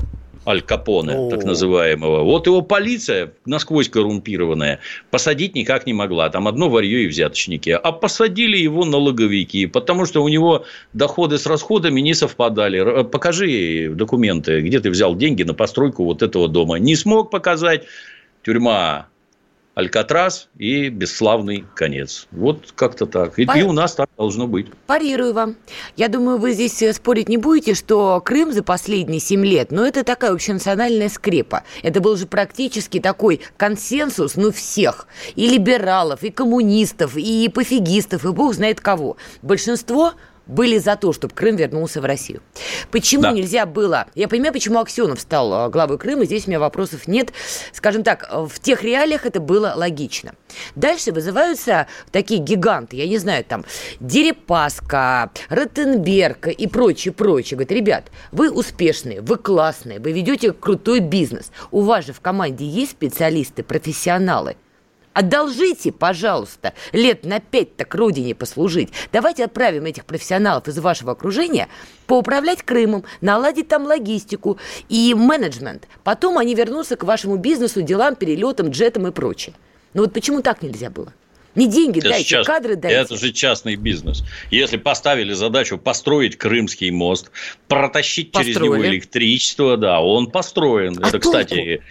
[0.47, 1.29] Аль Капоне, О.
[1.29, 2.23] так называемого.
[2.23, 4.79] Вот его полиция, насквозь коррумпированная,
[5.12, 6.29] посадить никак не могла.
[6.29, 7.69] Там одно варье и взяточники.
[7.71, 13.03] А посадили его налоговики, потому что у него доходы с расходами не совпадали.
[13.03, 16.79] Покажи документы, где ты взял деньги на постройку вот этого дома.
[16.79, 17.83] Не смог показать.
[18.45, 19.07] Тюрьма
[19.78, 22.28] Алькатрас и бесславный конец.
[22.32, 23.38] Вот как-то так.
[23.38, 23.58] И, Пар...
[23.58, 24.74] и у нас так должно быть.
[24.88, 25.56] Парирую вам.
[25.96, 29.86] Я думаю, вы здесь э, спорить не будете, что Крым за последние семь лет, ну,
[29.86, 31.62] это такая общенациональная скрепа.
[31.84, 35.06] Это был же практически такой консенсус, ну, всех.
[35.36, 39.18] И либералов, и коммунистов, и пофигистов, и бог знает кого.
[39.44, 40.13] Большинство
[40.47, 42.41] были за то, чтобы Крым вернулся в Россию.
[42.91, 43.31] Почему да.
[43.31, 44.07] нельзя было...
[44.15, 47.31] Я понимаю, почему Аксенов стал э, главой Крыма, здесь у меня вопросов нет.
[47.73, 50.33] Скажем так, э, в тех реалиях это было логично.
[50.75, 53.65] Дальше вызываются такие гиганты, я не знаю, там,
[53.99, 57.57] Дерипаска, Ротенберг и прочее, прочее.
[57.57, 61.51] Говорят, ребят, вы успешные, вы классные, вы ведете крутой бизнес.
[61.71, 64.55] У вас же в команде есть специалисты, профессионалы–
[65.17, 68.89] Одолжите, пожалуйста, лет на пять так родине послужить.
[69.12, 71.69] Давайте отправим этих профессионалов из вашего окружения
[72.06, 75.88] поуправлять Крымом, наладить там логистику и менеджмент.
[76.03, 79.56] Потом они вернутся к вашему бизнесу, делам, перелетам, джетам и прочее.
[79.95, 81.12] Но вот почему так нельзя было?
[81.56, 82.45] Не деньги это дайте, част...
[82.45, 82.95] кадры дайте.
[82.95, 84.23] Это же частный бизнес.
[84.51, 87.32] Если поставили задачу построить Крымский мост,
[87.67, 88.53] протащить Построили.
[88.53, 90.95] через него электричество, да, он построен.
[91.01, 91.39] А это, толку?
[91.39, 91.82] кстати,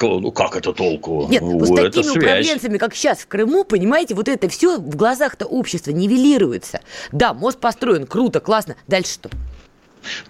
[0.00, 1.26] ну, как это толку?
[1.28, 2.16] Нет, ну, с такими связь.
[2.16, 6.80] управленцами, как сейчас в Крыму, понимаете, вот это все в глазах-то общества нивелируется.
[7.12, 8.76] Да, мост построен, круто, классно.
[8.86, 9.30] Дальше что?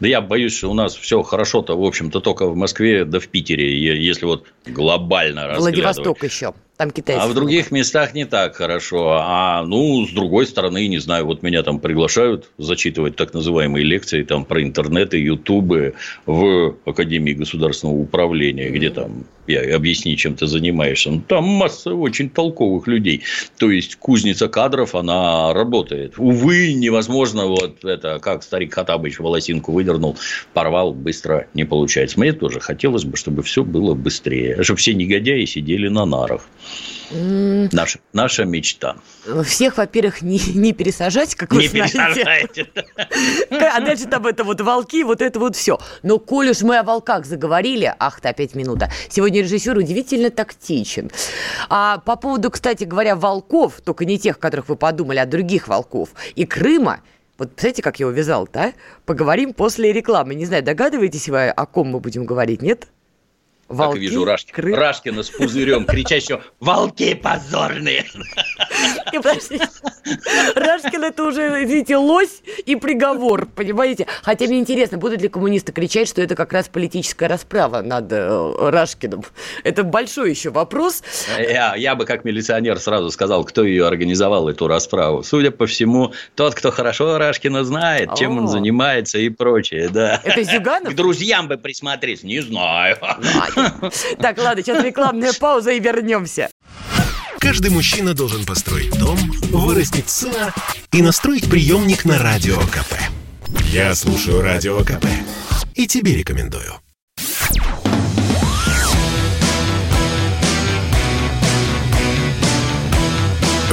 [0.00, 3.28] Да я боюсь, что у нас все хорошо-то, в общем-то, только в Москве да в
[3.28, 5.74] Питере, если вот глобально разглядывать.
[5.74, 6.54] Владивосток еще.
[6.76, 7.22] Там китайцы.
[7.22, 9.18] А в других местах не так хорошо.
[9.22, 14.22] А, ну, с другой стороны, не знаю, вот меня там приглашают зачитывать так называемые лекции
[14.22, 15.94] там про интернет и ютубы
[16.26, 21.10] в Академии государственного управления, где там я объясни, чем ты занимаешься.
[21.10, 23.22] Ну, там масса очень толковых людей.
[23.58, 26.14] То есть, кузница кадров, она работает.
[26.18, 30.16] Увы, невозможно вот это, как старик Хатабыч волосинку выдернул,
[30.52, 32.18] порвал, быстро не получается.
[32.18, 34.62] Мне тоже хотелось бы, чтобы все было быстрее.
[34.62, 36.42] Чтобы все негодяи сидели на нарах.
[37.10, 38.96] Наша, наша мечта.
[39.44, 41.92] Всех, во-первых, не, не пересажать, как вы не знаете.
[41.92, 42.66] пересажайте.
[43.50, 45.78] А дальше там это вот волки, вот это вот все.
[46.02, 48.90] Но коль уж мы о волках заговорили, ах ты, опять минута.
[49.08, 51.10] Сегодня режиссер удивительно тактичен.
[51.68, 56.10] А по поводу, кстати говоря, волков, только не тех, которых вы подумали, а других волков,
[56.34, 57.00] и Крыма,
[57.38, 58.72] вот представляете, как я увязал, да?
[59.04, 60.34] Поговорим после рекламы.
[60.34, 62.88] Не знаю, догадываетесь вы, о ком мы будем говорить, нет?
[63.68, 64.74] Волки, так вижу Рашки, кры...
[64.74, 68.04] Рашкина с пузырем, кричащего «Волки позорные!»
[70.54, 74.06] Рашкин это уже, извините, лось и приговор, понимаете?
[74.22, 78.54] Хотя мне интересно, будут ли коммунисты кричать, что это как раз политическая расправа над э,
[78.70, 79.24] Рашкиным?
[79.64, 81.02] Это большой еще вопрос.
[81.38, 85.22] Я, я бы как милиционер сразу сказал, кто ее организовал, эту расправу.
[85.24, 90.20] Судя по всему, тот, кто хорошо Рашкина знает, чем он занимается и прочее, да.
[90.22, 90.92] Это Зюганов?
[90.92, 92.96] К друзьям бы присмотреть, не знаю.
[94.20, 96.48] Так, ладно, сейчас рекламная пауза и вернемся.
[97.38, 99.18] Каждый мужчина должен построить дом,
[99.52, 100.52] вырастить сына
[100.92, 102.94] и настроить приемник на Радио КП.
[103.66, 105.06] Я слушаю Радио КП
[105.74, 106.74] и тебе рекомендую.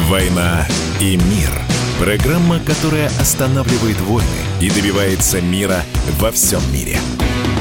[0.10, 0.68] «Война
[1.00, 1.50] и мир»–
[2.00, 4.28] программа, которая останавливает войны
[4.62, 5.84] и добивается мира
[6.20, 7.00] во всем мире–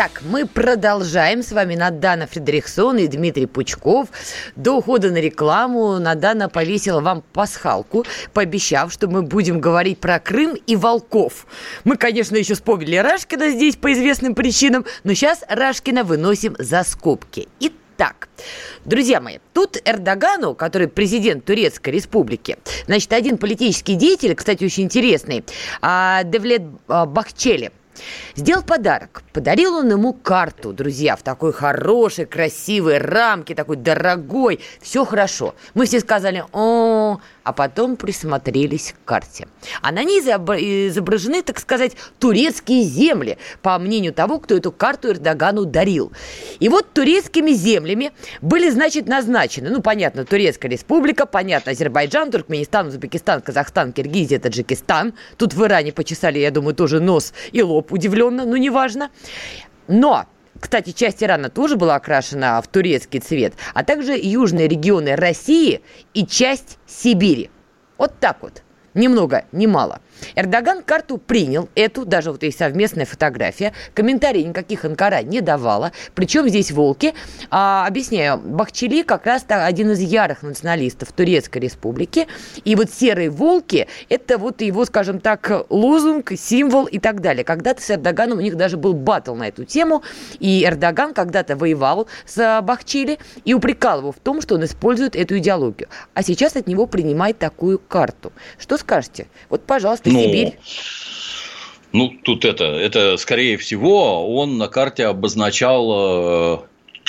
[0.00, 1.42] так, мы продолжаем.
[1.42, 4.08] С вами Надана Фредериксон и Дмитрий Пучков.
[4.56, 10.56] До ухода на рекламу Надана повесила вам пасхалку, пообещав, что мы будем говорить про Крым
[10.66, 11.46] и волков.
[11.84, 17.46] Мы, конечно, еще вспомнили Рашкина здесь по известным причинам, но сейчас Рашкина выносим за скобки.
[17.60, 18.30] Итак,
[18.86, 25.44] Друзья мои, тут Эрдогану, который президент Турецкой республики, значит, один политический деятель, кстати, очень интересный,
[25.82, 27.72] а, Девлет а, Бахчели,
[28.36, 29.22] Сделал подарок.
[29.32, 34.60] Подарил он ему карту, друзья, в такой хорошей, красивой рамке, такой дорогой.
[34.80, 35.54] Все хорошо.
[35.74, 39.48] Мы все сказали, о, а потом присмотрелись к карте.
[39.82, 45.64] А на ней изображены, так сказать, турецкие земли, по мнению того, кто эту карту Эрдогану
[45.64, 46.12] дарил.
[46.58, 53.40] И вот турецкими землями были, значит, назначены, ну, понятно, Турецкая республика, понятно, Азербайджан, Туркменистан, Узбекистан,
[53.40, 55.14] Казахстан, Киргизия, Таджикистан.
[55.36, 59.10] Тут в Иране почесали, я думаю, тоже нос и лоб удивленно, но неважно.
[59.88, 60.26] Но
[60.60, 65.80] кстати, часть Ирана тоже была окрашена в турецкий цвет, а также южные регионы России
[66.14, 67.50] и часть Сибири.
[67.98, 68.62] Вот так вот.
[68.94, 70.00] Ни много, мало.
[70.34, 73.72] Эрдоган карту принял, эту, даже вот есть совместная фотография.
[73.94, 75.92] Комментариев никаких Анкара не давала.
[76.14, 77.14] Причем здесь волки.
[77.50, 82.26] А, объясняю, Бахчели как раз один из ярых националистов Турецкой республики.
[82.64, 87.44] И вот серые волки, это вот его, скажем так, лозунг, символ и так далее.
[87.44, 90.02] Когда-то с Эрдоганом у них даже был батл на эту тему.
[90.38, 95.38] И Эрдоган когда-то воевал с Бахчели и упрекал его в том, что он использует эту
[95.38, 95.88] идеологию.
[96.14, 98.32] А сейчас от него принимает такую карту.
[98.58, 99.26] Что скажете?
[99.48, 100.58] Вот, пожалуйста, ну, Сибирь.
[101.92, 106.58] Ну, тут это, это, скорее всего, он на карте обозначал э,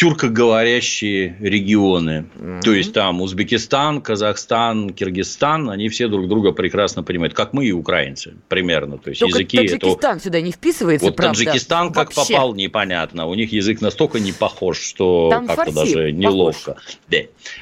[0.02, 2.26] тюркоговорящие регионы.
[2.36, 2.62] Mm-hmm.
[2.62, 7.72] То есть там Узбекистан, Казахстан, Киргизстан, они все друг друга прекрасно понимают, как мы и
[7.72, 8.98] украинцы примерно.
[8.98, 10.24] То есть Только языки Таджикистан это...
[10.24, 11.38] сюда не вписывается, вот правда?
[11.38, 12.34] Таджикистан как Вообще.
[12.34, 13.28] попал непонятно.
[13.28, 16.78] У них язык настолько не похож, что там как-то даже неловко.
[17.08, 17.20] Да.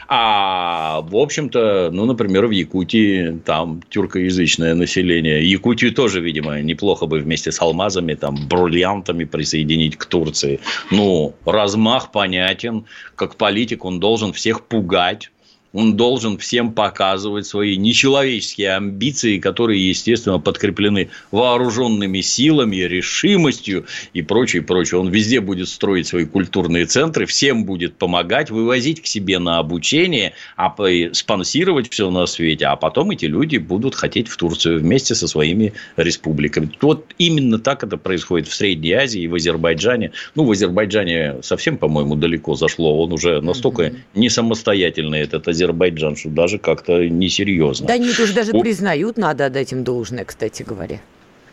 [0.07, 5.43] А в общем-то, ну, например, в Якутии там тюркоязычное население.
[5.43, 10.61] Якутию тоже, видимо, неплохо бы вместе с алмазами, там, бриллиантами присоединить к Турции.
[10.89, 12.85] Ну, размах понятен понятен.
[13.15, 15.31] Как политик он должен всех пугать
[15.73, 24.61] он должен всем показывать свои нечеловеческие амбиции, которые, естественно, подкреплены вооруженными силами, решимостью и прочее,
[24.61, 24.99] прочее.
[24.99, 30.33] Он везде будет строить свои культурные центры, всем будет помогать, вывозить к себе на обучение,
[30.57, 30.73] а
[31.13, 32.65] спонсировать все на свете.
[32.65, 36.71] А потом эти люди будут хотеть в Турцию вместе со своими республиками.
[36.81, 40.11] Вот именно так это происходит в Средней Азии и в Азербайджане.
[40.35, 43.01] Ну, в Азербайджане совсем, по-моему, далеко зашло.
[43.03, 47.87] Он уже настолько не самостоятельный, этот Азербайджан, что даже как-то несерьезно.
[47.87, 48.61] Да нет, уже даже О...
[48.61, 51.01] признают, надо отдать им должное, кстати говоря.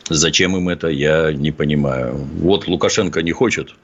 [0.09, 2.15] Зачем им это, я не понимаю.
[2.15, 3.75] Вот Лукашенко не хочет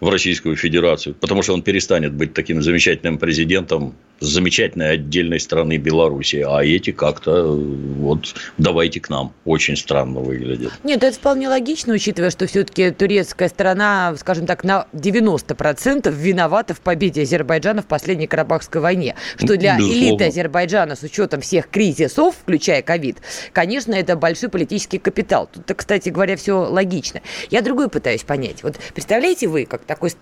[0.00, 6.44] в Российскую Федерацию, потому что он перестанет быть таким замечательным президентом замечательной отдельной страны Беларуси,
[6.46, 9.32] а эти как-то вот давайте к нам.
[9.44, 10.72] Очень странно выглядит.
[10.84, 16.80] Нет, это вполне логично, учитывая, что все-таки турецкая страна, скажем так, на 90% виновата в
[16.80, 19.14] победе Азербайджана в последней Карабахской войне.
[19.36, 20.04] Что для Безусловно.
[20.04, 23.18] элиты Азербайджана с учетом всех кризисов, включая ковид,
[23.52, 25.48] конечно, это большой политический капитал.
[25.52, 27.22] Тут, кстати говоря, все логично.
[27.50, 28.62] Я другое пытаюсь понять.
[28.62, 30.12] Вот представляете вы, как такой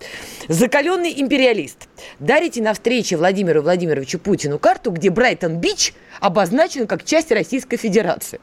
[0.49, 1.89] закаленный империалист,
[2.21, 8.41] дарите на встрече Владимиру Владимировичу Владимировичу Путину карту, где Брайтон-Бич обозначен как часть Российской Федерации.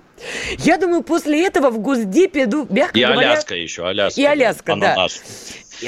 [0.59, 3.21] Я думаю, после этого в Госдепе, ну, мягко и говоря...
[3.21, 4.21] И Аляска еще, Аляска.
[4.21, 4.93] И Аляска, да.
[4.93, 5.21] Ананас.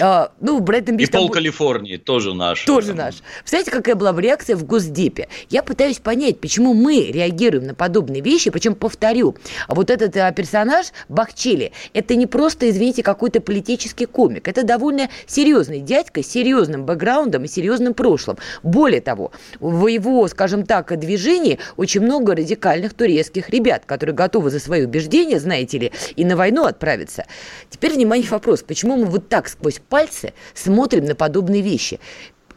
[0.01, 1.09] А, ну, Брэдон Бич...
[1.09, 2.63] И пол Калифорнии тоже наш.
[2.65, 3.15] Тоже наш.
[3.39, 5.29] Представляете, какая была бы реакция в Госдепе?
[5.49, 9.35] Я пытаюсь понять, почему мы реагируем на подобные вещи, причем, повторю,
[9.67, 15.79] вот этот а, персонаж Бахчели, это не просто, извините, какой-то политический комик, это довольно серьезный
[15.79, 18.37] дядька с серьезным бэкграундом и серьезным прошлым.
[18.63, 24.59] Более того, в его, скажем так, движении очень много радикальных турецких ребят, которые готовы за
[24.59, 27.25] свои убеждения, знаете ли, и на войну отправиться.
[27.69, 31.99] Теперь, внимание, вопрос, почему мы вот так сквозь сквозь пальцы смотрим на подобные вещи.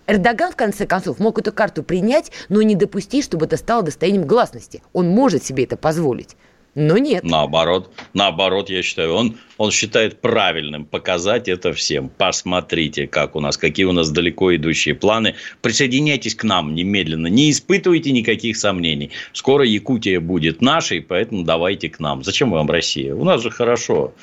[0.06, 4.26] Эрдоган, в конце концов, мог эту карту принять, но не допустить, чтобы это стало достоянием
[4.26, 4.82] гласности.
[4.92, 6.36] Он может себе это позволить.
[6.76, 7.24] Но нет.
[7.24, 12.08] Наоборот, наоборот, я считаю, он, он считает правильным показать это всем.
[12.08, 15.34] Посмотрите, как у нас, какие у нас далеко идущие планы.
[15.62, 19.10] Присоединяйтесь к нам немедленно, не испытывайте никаких сомнений.
[19.32, 22.22] Скоро Якутия будет нашей, поэтому давайте к нам.
[22.22, 23.16] Зачем вам Россия?
[23.16, 24.14] У нас же хорошо.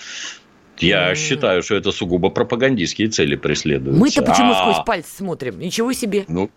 [0.80, 1.16] Я mm.
[1.16, 4.00] считаю, что это сугубо пропагандистские цели преследуются.
[4.00, 4.56] Мы-то почему а...
[4.56, 5.60] сквозь пальцы смотрим?
[5.60, 6.26] Ничего себе.
[6.28, 6.50] Ну,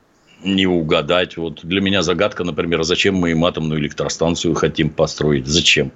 [0.42, 1.37] не угадать.
[1.37, 5.46] Вот для меня загадка, например, зачем мы им атомную электростанцию хотим построить?
[5.46, 5.92] Зачем?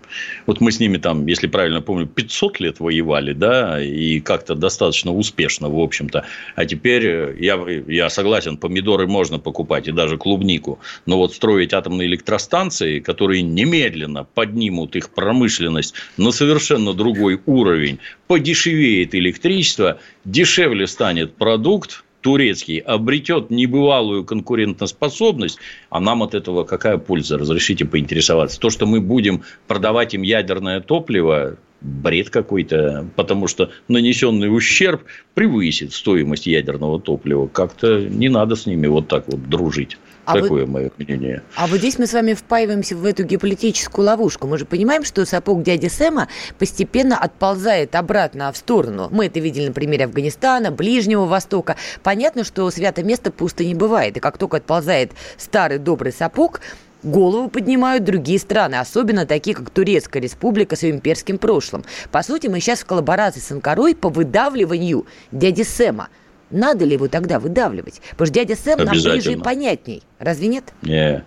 [0.46, 5.12] Вот мы с ними там, если правильно помню, 500 лет воевали, да, и как-то достаточно
[5.12, 6.24] успешно, в общем-то.
[6.56, 11.72] А теперь э, я, я согласен, помидоры можно покупать и даже клубнику, но вот строить
[11.72, 21.34] атомные электростанции, которые немедленно поднимут их промышленность на совершенно другой уровень, подешевеет электричество, дешевле станет
[21.34, 25.58] продукт, турецкий обретет небывалую конкурентоспособность,
[25.90, 27.36] а нам от этого какая польза?
[27.36, 28.58] Разрешите поинтересоваться.
[28.58, 35.02] То, что мы будем продавать им ядерное топливо, бред какой-то, потому что нанесенный ущерб
[35.34, 37.46] превысит стоимость ядерного топлива.
[37.46, 39.98] Как-то не надо с ними вот так вот дружить.
[40.24, 41.42] А Такое вот, мое мнение.
[41.54, 44.46] А вот здесь мы с вами впаиваемся в эту геополитическую ловушку.
[44.46, 49.08] Мы же понимаем, что сапог дяди Сэма постепенно отползает обратно в сторону.
[49.10, 51.76] Мы это видели на примере Афганистана, Ближнего Востока.
[52.02, 54.16] Понятно, что святое место пусто не бывает.
[54.16, 56.60] И как только отползает старый добрый сапог,
[57.02, 61.84] голову поднимают другие страны, особенно такие, как Турецкая республика с ее имперским прошлым.
[62.10, 66.08] По сути, мы сейчас в коллаборации с Анкарой по выдавливанию дяди Сэма–
[66.50, 68.00] надо ли его тогда выдавливать?
[68.10, 70.02] Потому что дядя Сэм нам ближе и понятней.
[70.18, 70.72] Разве нет?
[70.82, 71.24] Не,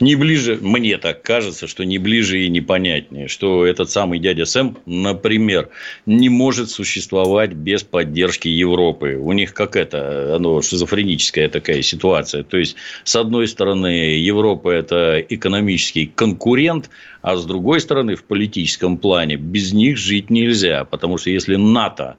[0.00, 4.44] не ближе, мне так кажется, что не ближе и не понятнее, что этот самый дядя
[4.44, 5.68] Сэм, например,
[6.06, 9.16] не может существовать без поддержки Европы.
[9.20, 12.42] У них как это, оно шизофреническая такая ситуация.
[12.42, 16.90] То есть, с одной стороны, Европа– это экономический конкурент,
[17.22, 20.84] а с другой стороны, в политическом плане без них жить нельзя.
[20.84, 22.16] Потому что если НАТО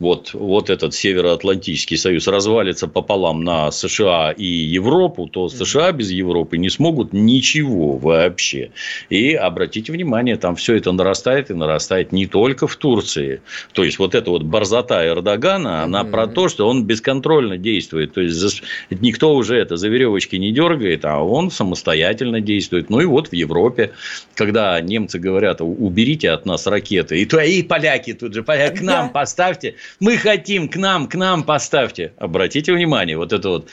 [0.00, 6.56] вот, вот этот Североатлантический союз развалится пополам на США и Европу, то США без Европы
[6.56, 8.70] не смогут ничего вообще.
[9.08, 13.40] И обратите внимание, там все это нарастает и нарастает не только в Турции.
[13.72, 16.10] То есть, вот эта вот борзота Эрдогана, она mm-hmm.
[16.10, 18.14] про то, что он бесконтрольно действует.
[18.14, 22.90] То есть, никто уже это за веревочки не дергает, а он самостоятельно действует.
[22.90, 23.92] Ну и вот в Европе,
[24.34, 29.76] когда немцы говорят, уберите от нас ракеты, и твои поляки тут же, к нам поставьте,
[30.00, 32.12] мы хотим к нам, к нам поставьте.
[32.18, 33.68] Обратите внимание, вот это вот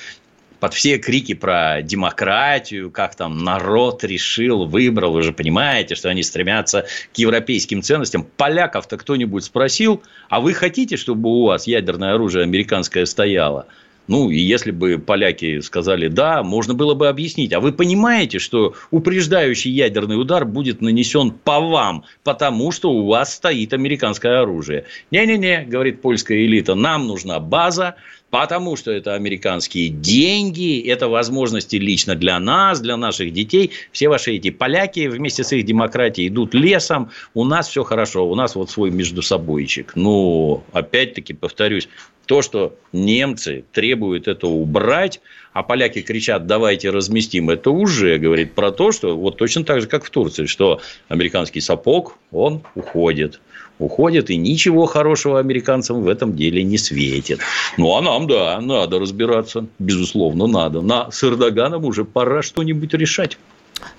[0.61, 6.21] под все крики про демократию, как там народ решил, выбрал, вы же понимаете, что они
[6.21, 8.23] стремятся к европейским ценностям.
[8.37, 13.65] Поляков-то кто-нибудь спросил, а вы хотите, чтобы у вас ядерное оружие американское стояло?
[14.11, 17.53] Ну, и если бы поляки сказали «да», можно было бы объяснить.
[17.53, 23.33] А вы понимаете, что упреждающий ядерный удар будет нанесен по вам, потому что у вас
[23.35, 24.83] стоит американское оружие.
[25.11, 27.95] Не-не-не, говорит польская элита, нам нужна база,
[28.31, 33.71] Потому что это американские деньги, это возможности лично для нас, для наших детей.
[33.91, 37.11] Все ваши эти поляки вместе с их демократией идут лесом.
[37.33, 39.91] У нас все хорошо, у нас вот свой между собойчик.
[39.95, 41.89] Но, опять-таки, повторюсь,
[42.25, 45.19] то, что немцы требуют это убрать,
[45.51, 49.87] а поляки кричат, давайте разместим, это уже говорит про то, что вот точно так же,
[49.87, 53.41] как в Турции, что американский сапог, он уходит
[53.81, 57.39] уходит, и ничего хорошего американцам в этом деле не светит.
[57.77, 59.65] Ну, а нам, да, надо разбираться.
[59.79, 60.81] Безусловно, надо.
[60.81, 63.37] На, с Эрдоганом уже пора что-нибудь решать.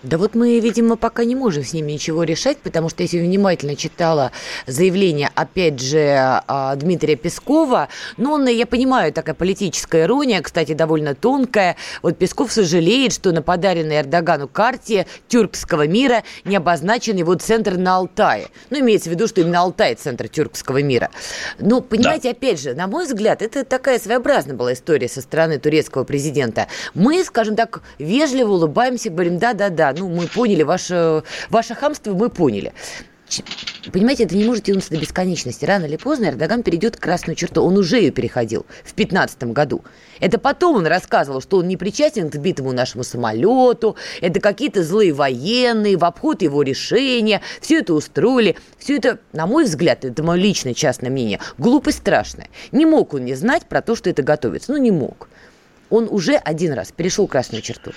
[0.03, 3.77] Да вот мы, видимо, пока не можем с ними ничего решать, потому что если внимательно
[3.77, 4.33] читала
[4.67, 11.15] заявление, опять же, а, Дмитрия Пескова, ну, он, я понимаю, такая политическая ирония, кстати, довольно
[11.15, 11.77] тонкая.
[12.03, 17.97] Вот Песков сожалеет, что на подаренной Эрдогану карте тюркского мира не обозначен его центр на
[17.97, 18.49] Алтае.
[18.71, 21.11] Ну, имеется в виду, что именно Алтай– центр тюркского мира.
[21.59, 22.31] Но, понимаете, да.
[22.31, 26.69] опять же, на мой взгляд, это такая своеобразная была история со стороны турецкого президента.
[26.95, 32.29] Мы, скажем так, вежливо улыбаемся, говорим, да-да, да, ну, мы поняли, ваше, ваше хамство мы
[32.29, 32.73] поняли.
[33.93, 35.65] Понимаете, это не может тянуться до бесконечности.
[35.65, 37.63] Рано или поздно Эрдоган перейдет красную черту.
[37.63, 39.83] Он уже ее переходил в 2015 году.
[40.21, 45.13] Это потом он рассказывал, что он не причастен к сбитому нашему самолету, это какие-то злые
[45.13, 48.57] военные, в обход его решения, все это устроили.
[48.79, 52.49] Все это, на мой взгляд, это мое личное частное мнение, глупость страшная.
[52.71, 54.73] Не мог он не знать про то, что это готовится.
[54.73, 55.29] Ну, не мог.
[55.91, 57.93] Он уже один раз перешел красную черту.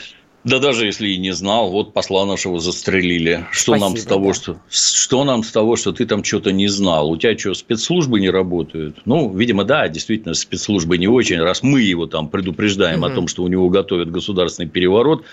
[0.45, 3.47] Да даже если и не знал, вот посла нашего застрелили.
[3.51, 4.33] Что Спасибо, нам с того, да.
[4.33, 7.09] что что нам с того, что ты там что-то не знал?
[7.09, 8.97] У тебя что, спецслужбы не работают?
[9.05, 11.39] Ну, видимо, да, действительно, спецслужбы не очень.
[11.41, 13.07] Раз мы его там предупреждаем угу.
[13.07, 15.23] о том, что у него готовят государственный переворот,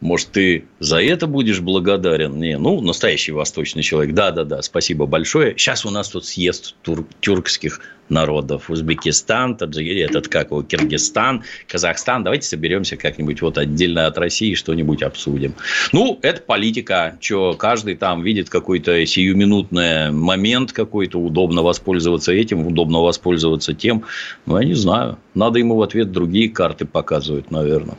[0.00, 2.38] может, ты за это будешь благодарен?
[2.38, 4.14] Не, ну, настоящий восточный человек.
[4.14, 5.54] Да, да, да, спасибо большое.
[5.56, 8.70] Сейчас у нас тут съезд тур- тюркских народов.
[8.70, 12.24] Узбекистан, Таджики, этот как его, Киргизстан, Казахстан.
[12.24, 15.54] Давайте соберемся как-нибудь вот отдельно от России, что-нибудь обсудим.
[15.92, 23.00] Ну, это политика, что каждый там видит какой-то сиюминутный момент какой-то, удобно воспользоваться этим, удобно
[23.00, 24.04] воспользоваться тем.
[24.46, 25.18] Ну, я не знаю.
[25.34, 27.96] Надо ему в ответ другие карты показывать, наверное.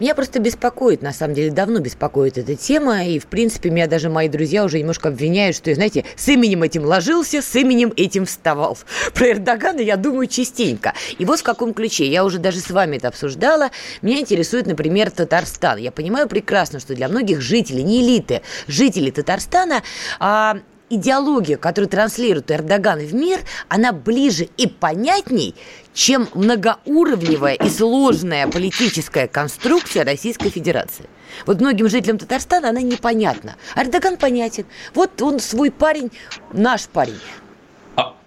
[0.00, 4.08] Меня просто беспокоит, на самом деле, давно беспокоит эта тема, и, в принципе, меня даже
[4.08, 8.78] мои друзья уже немножко обвиняют, что знаете, с именем этим ложился, с именем этим вставал.
[9.14, 10.94] Про Эрдогана я думаю частенько.
[11.18, 12.06] И вот в каком ключе.
[12.06, 13.70] Я уже даже с вами это обсуждала.
[14.00, 15.78] Меня интересует, например, Татарстан.
[15.78, 19.82] Я понимаю прекрасно, что для многих жителей, не элиты, жителей Татарстана
[20.20, 20.58] а,
[20.90, 25.54] идеология, которую транслирует Эрдоган в мир, она ближе и понятней,
[25.94, 31.06] чем многоуровневая и сложная политическая конструкция Российской Федерации.
[31.46, 33.56] Вот многим жителям Татарстана она непонятна.
[33.76, 34.66] Эрдоган понятен.
[34.94, 36.10] Вот он свой парень,
[36.52, 37.18] наш парень.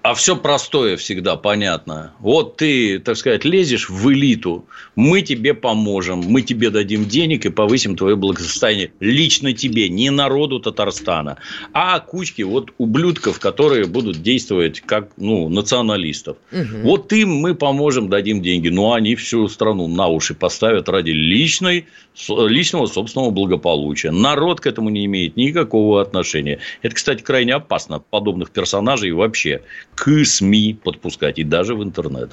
[0.03, 2.13] А, все простое всегда понятно.
[2.19, 7.49] Вот ты, так сказать, лезешь в элиту, мы тебе поможем, мы тебе дадим денег и
[7.49, 8.91] повысим твое благосостояние.
[8.99, 11.37] Лично тебе, не народу Татарстана,
[11.73, 16.37] а кучки вот ублюдков, которые будут действовать как ну, националистов.
[16.51, 16.81] Угу.
[16.83, 18.69] Вот им мы поможем, дадим деньги.
[18.69, 21.85] Но они всю страну на уши поставят ради личной,
[22.27, 24.09] личного собственного благополучия.
[24.09, 26.57] Народ к этому не имеет никакого отношения.
[26.81, 29.61] Это, кстати, крайне опасно подобных персонажей вообще
[30.01, 32.31] к СМИ подпускать и даже в интернет.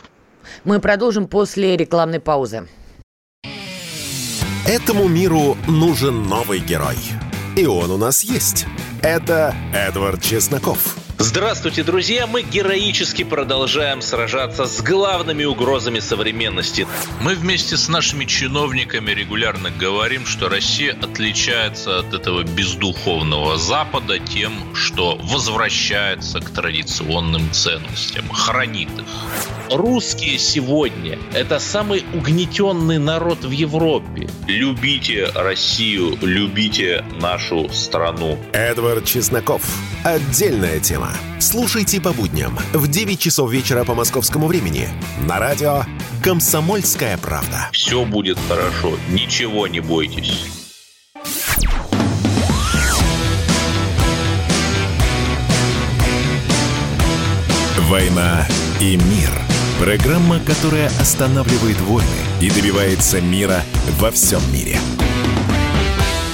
[0.65, 2.67] Мы продолжим после рекламной паузы.
[4.67, 6.97] Этому миру нужен новый герой.
[7.57, 8.67] И он у нас есть.
[9.03, 10.97] Это Эдвард Чесноков.
[11.21, 12.29] Здравствуйте, друзья!
[12.29, 16.87] Мы героически продолжаем сражаться с главными угрозами современности.
[17.21, 24.77] Мы вместе с нашими чиновниками регулярно говорим, что Россия отличается от этого бездуховного Запада тем,
[24.77, 29.77] что возвращается к традиционным ценностям, хранит их.
[29.77, 34.31] Русские сегодня– это самый угнетенный народ в Европе.
[34.47, 38.39] Любите Россию, любите нашу страну.
[38.53, 39.63] Эдвард Чесноков.
[40.05, 41.08] Отдельная тема.
[41.41, 44.89] Слушайте по будням в 9 часов вечера по московскому времени
[45.27, 45.83] на радио
[46.23, 47.69] «Комсомольская правда».
[47.73, 50.47] Все будет хорошо, ничего не бойтесь.
[57.89, 58.47] «Война
[58.81, 59.31] и мир»–
[59.81, 62.07] программа, которая останавливает войны
[62.41, 63.63] и добивается мира
[63.99, 64.79] во всем мире–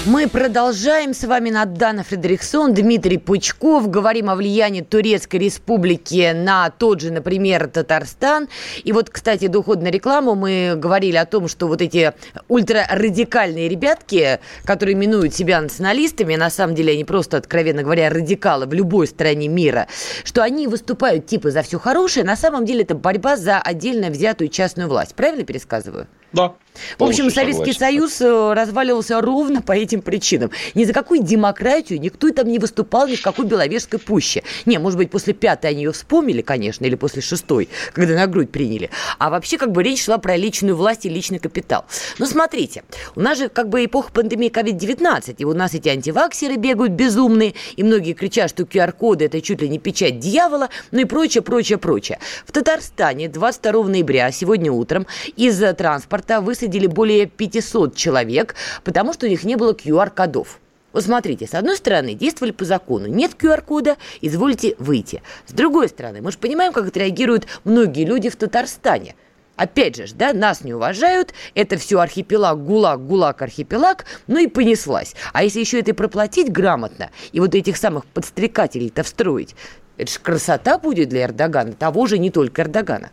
[0.07, 1.15] мы продолжаем.
[1.15, 3.89] С вами Надана Фредериксон, Дмитрий Пучков.
[3.89, 8.49] Говорим о влиянии Турецкой Республики на тот же, например, Татарстан.
[8.83, 12.13] И вот, кстати, до ухода на рекламу мы говорили о том, что вот эти
[12.49, 18.75] ультрарадикальные ребятки, которые именуют себя националистами, на самом деле они просто, откровенно говоря, радикалы в
[18.75, 19.89] любой стране мира,
[20.25, 24.49] что они выступают типа за все хорошее, на самом деле это борьба за отдельно взятую
[24.49, 25.15] частную власть.
[25.15, 26.09] Правильно пересказываю?
[26.35, 26.55] Да.
[26.99, 27.79] В общем, Советский согласен.
[27.79, 30.51] Союз э, разваливался ровно по этим причинам.
[30.75, 34.43] Ни за какую демократию никто там не выступал ни в какой Беловежской пуще.
[34.67, 38.51] Не, может быть, после пятой они ее вспомнили, конечно, или после шестой, когда на грудь
[38.51, 38.91] приняли.
[39.19, 41.85] А вообще, как бы речь шла про личную власть и личный капитал.
[42.19, 42.83] Но смотрите,
[43.15, 47.55] у нас же как бы эпоха пандемии COVID-19, и у нас эти антиваксеры бегают безумные,
[47.77, 51.79] и многие кричат, что QR-коды это чуть ли не печать дьявола, ну и прочее, прочее,
[51.79, 52.19] прочее.
[52.47, 55.07] В Татарстане 22 ноября, сегодня утром,
[55.37, 58.55] из транспорта высадили высадили более 500 человек,
[58.85, 60.61] потому что у них не было QR-кодов.
[60.93, 63.07] Вот смотрите, с одной стороны, действовали по закону.
[63.07, 65.23] Нет QR-кода, извольте выйти.
[65.47, 69.17] С другой стороны, мы же понимаем, как отреагируют многие люди в Татарстане.
[69.57, 75.15] Опять же, да, нас не уважают, это все архипелаг, гулаг, гулаг, архипелаг, ну и понеслась.
[75.33, 79.55] А если еще это и проплатить грамотно, и вот этих самых подстрекателей-то встроить,
[79.97, 83.11] это же красота будет для Эрдогана, того же не только Эрдогана.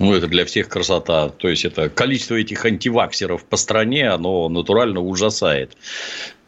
[0.00, 1.28] Ну, это для всех красота.
[1.28, 5.76] То есть, это количество этих антиваксеров по стране, оно натурально ужасает.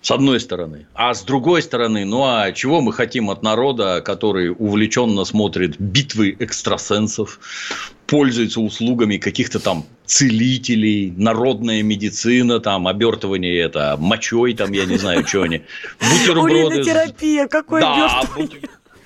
[0.01, 0.87] С одной стороны.
[0.95, 6.35] А с другой стороны, ну а чего мы хотим от народа, который увлеченно смотрит битвы
[6.41, 7.39] экстрасенсов,
[8.09, 15.25] пользуется услугами каких-то там целителей, народная медицина, там, обертывание это, мочой, там, я не знаю,
[15.25, 15.63] что они.
[16.01, 16.83] Бутерброды.
[16.83, 18.23] терапия, какой да,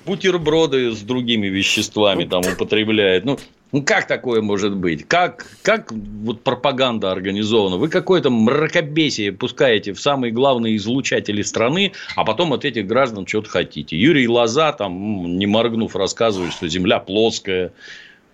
[0.07, 3.25] бутерброды с другими веществами там употребляет.
[3.25, 3.37] Ну,
[3.73, 5.05] ну, как такое может быть?
[5.07, 7.75] Как, как вот пропаганда организована?
[7.75, 13.49] Вы какое-то мракобесие пускаете в самые главные излучатели страны, а потом от этих граждан что-то
[13.49, 13.97] хотите.
[13.97, 17.73] Юрий Лоза, там, не моргнув, рассказывает, что Земля плоская.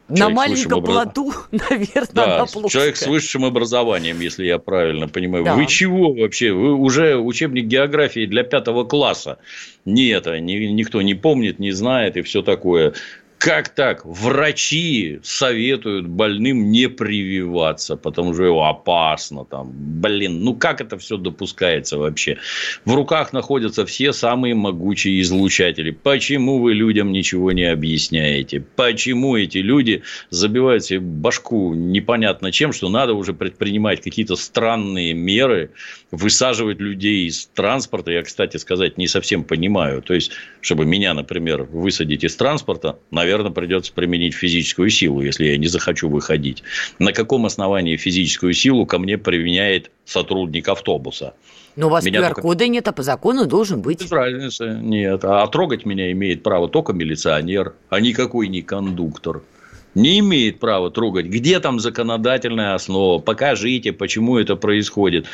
[0.08, 1.14] На маленьком образ...
[1.14, 2.70] плоту, наверное, да, она плоская.
[2.70, 5.46] Человек с высшим образованием, если я правильно понимаю.
[5.46, 5.56] Да.
[5.56, 6.52] Вы чего вообще?
[6.52, 9.40] Вы уже учебник географии для пятого класса.
[9.86, 12.94] Не это, ни, никто не помнит, не знает и все такое.
[13.44, 14.06] Как так?
[14.06, 19.44] Врачи советуют больным не прививаться, потому что его опасно.
[19.44, 19.70] Там.
[19.74, 22.38] Блин, ну как это все допускается вообще?
[22.86, 25.92] В руках находятся все самые могучие излучатели.
[25.92, 28.62] Почему вы людям ничего не объясняете?
[28.78, 35.72] Почему эти люди забивают себе башку непонятно чем, что надо уже предпринимать какие-то странные меры,
[36.14, 38.12] высаживать людей из транспорта?
[38.12, 40.04] Я, кстати сказать, не совсем понимаю.
[40.04, 45.58] То есть, чтобы меня, например, высадить из транспорта, наверное, придется применить физическую силу, если я
[45.58, 46.64] не захочу выходить.
[47.00, 51.34] На каком основании физическую силу ко мне применяет сотрудник автобуса?
[51.76, 52.68] Но у вас QR-кода только...
[52.68, 54.04] нет, а по закону должен быть.
[54.04, 55.22] Без разницы, нет.
[55.24, 59.42] А трогать меня имеет право только милиционер, а никакой не кондуктор.
[59.96, 61.26] Не имеет права трогать.
[61.26, 63.20] Где там законодательная основа?
[63.20, 65.28] Покажите, почему это происходит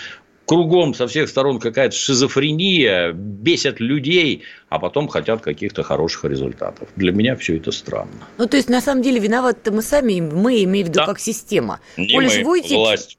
[0.49, 6.89] кругом со всех сторон какая-то шизофрения, бесят людей, а потом хотят каких-то хороших результатов.
[6.95, 8.27] Для меня все это странно.
[8.39, 11.05] Ну, то есть, на самом деле, виноваты мы сами, мы имеем в виду да.
[11.05, 11.79] как система.
[11.97, 12.75] Не Коли мы, будете...
[12.75, 13.18] власть.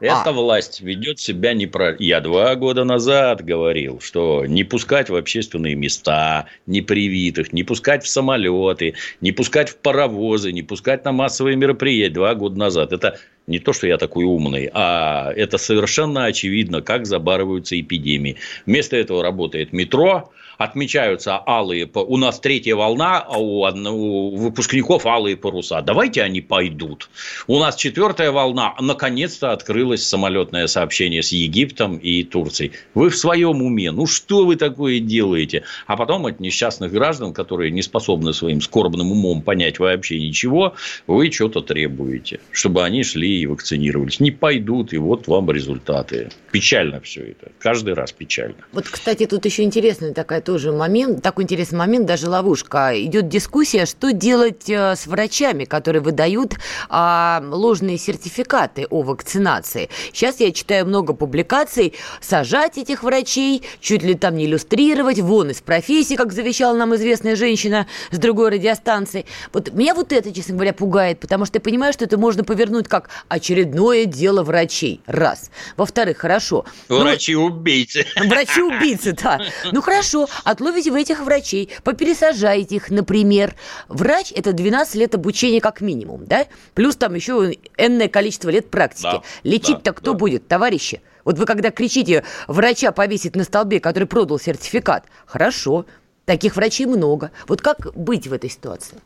[0.00, 0.32] Эта а.
[0.32, 2.00] власть ведет себя неправильно.
[2.00, 8.08] Я два года назад говорил, что не пускать в общественные места непривитых, не пускать в
[8.08, 12.14] самолеты, не пускать в паровозы, не пускать на массовые мероприятия.
[12.14, 12.92] Два года назад.
[12.92, 13.18] Это
[13.48, 18.36] не то, что я такой умный, а это совершенно очевидно, как забарываются эпидемии.
[18.66, 25.36] Вместо этого работает метро, отмечаются алые, у нас третья волна, а у, у выпускников алые
[25.36, 25.80] паруса.
[25.82, 27.08] Давайте они пойдут.
[27.46, 32.72] У нас четвертая волна, наконец-то открылось самолетное сообщение с Египтом и Турцией.
[32.94, 35.62] Вы в своем уме, ну что вы такое делаете?
[35.86, 40.74] А потом от несчастных граждан, которые не способны своим скорбным умом понять вообще ничего,
[41.06, 44.18] вы что-то требуете, чтобы они шли и вакцинировались.
[44.18, 46.30] Не пойдут, и вот вам результаты.
[46.50, 47.52] Печально все это.
[47.60, 48.56] Каждый раз печально.
[48.72, 52.92] Вот, кстати, тут еще интересная такая тоже момент, такой интересный момент, даже ловушка.
[52.94, 56.54] Идет дискуссия, что делать э, с врачами, которые выдают
[56.88, 59.90] а, ложные сертификаты о вакцинации.
[60.10, 61.92] Сейчас я читаю много публикаций,
[62.22, 67.36] сажать этих врачей, чуть ли там не иллюстрировать, вон из профессии, как завещала нам известная
[67.36, 69.26] женщина с другой радиостанции.
[69.52, 72.88] Вот меня вот это, честно говоря, пугает, потому что я понимаю, что это можно повернуть
[72.88, 75.02] как очередное дело врачей.
[75.04, 75.50] Раз.
[75.76, 76.64] Во-вторых, хорошо.
[76.88, 78.06] Ну, Врачи-убийцы.
[78.16, 79.38] Врачи-убийцы, да.
[79.72, 83.54] Ну хорошо, отловите вы этих врачей, попересажаете их, например.
[83.88, 86.46] Врач– это 12 лет обучения как минимум, да?
[86.74, 89.02] Плюс там еще энное количество лет практики.
[89.02, 90.18] Да, Лечить-то да, кто да.
[90.18, 91.00] будет, товарищи?
[91.24, 95.84] Вот вы когда кричите, врача повесить на столбе, который продал сертификат, хорошо,
[96.24, 97.30] таких врачей много.
[97.46, 98.96] Вот как быть в этой ситуации?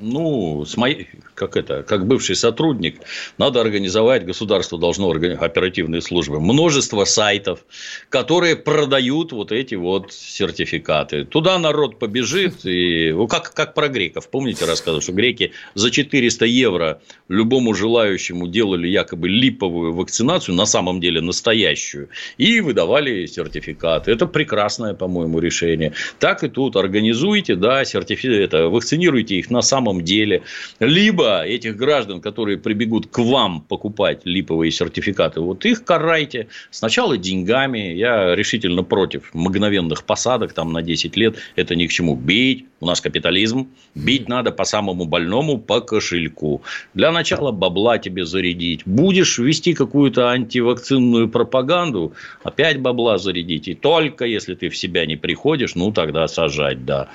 [0.00, 3.00] Ну, с моей, как это, как бывший сотрудник,
[3.38, 7.64] надо организовать, государство должно оперативные службы, множество сайтов,
[8.08, 11.24] которые продают вот эти вот сертификаты.
[11.24, 14.28] Туда народ побежит, и ну, как, как про греков.
[14.28, 21.00] Помните, рассказывал, что греки за 400 евро любому желающему делали якобы липовую вакцинацию, на самом
[21.00, 24.10] деле настоящую, и выдавали сертификаты.
[24.10, 25.92] Это прекрасное, по-моему, решение.
[26.18, 30.42] Так и тут организуйте, да, сертификаты, это, вакцинируйте их на самом самом деле.
[30.80, 37.94] Либо этих граждан, которые прибегут к вам покупать липовые сертификаты, вот их карайте сначала деньгами.
[37.94, 41.36] Я решительно против мгновенных посадок там на 10 лет.
[41.56, 42.16] Это ни к чему.
[42.16, 42.64] Бить.
[42.80, 43.68] У нас капитализм.
[43.94, 46.62] Бить надо по самому больному, по кошельку.
[46.94, 48.82] Для начала бабла тебе зарядить.
[48.86, 52.12] Будешь вести какую-то антивакцинную пропаганду,
[52.42, 53.68] опять бабла зарядить.
[53.68, 57.08] И только если ты в себя не приходишь, ну, тогда сажать, да.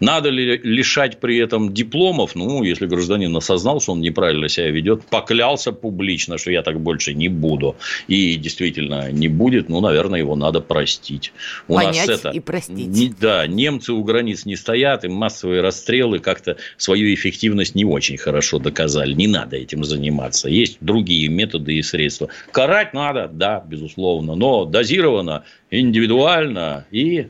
[0.00, 4.70] Надо ли лишать при этом диплом дипломов, ну, если гражданин осознал, что он неправильно себя
[4.70, 7.76] ведет, поклялся публично, что я так больше не буду,
[8.08, 11.32] и действительно не будет, ну, наверное, его надо простить.
[11.68, 12.88] У Понять нас это, и простить.
[12.88, 18.16] Не, да, немцы у границ не стоят, и массовые расстрелы как-то свою эффективность не очень
[18.16, 19.12] хорошо доказали.
[19.14, 20.48] Не надо этим заниматься.
[20.48, 22.28] Есть другие методы и средства.
[22.52, 27.28] Карать надо, да, безусловно, но дозированно, индивидуально и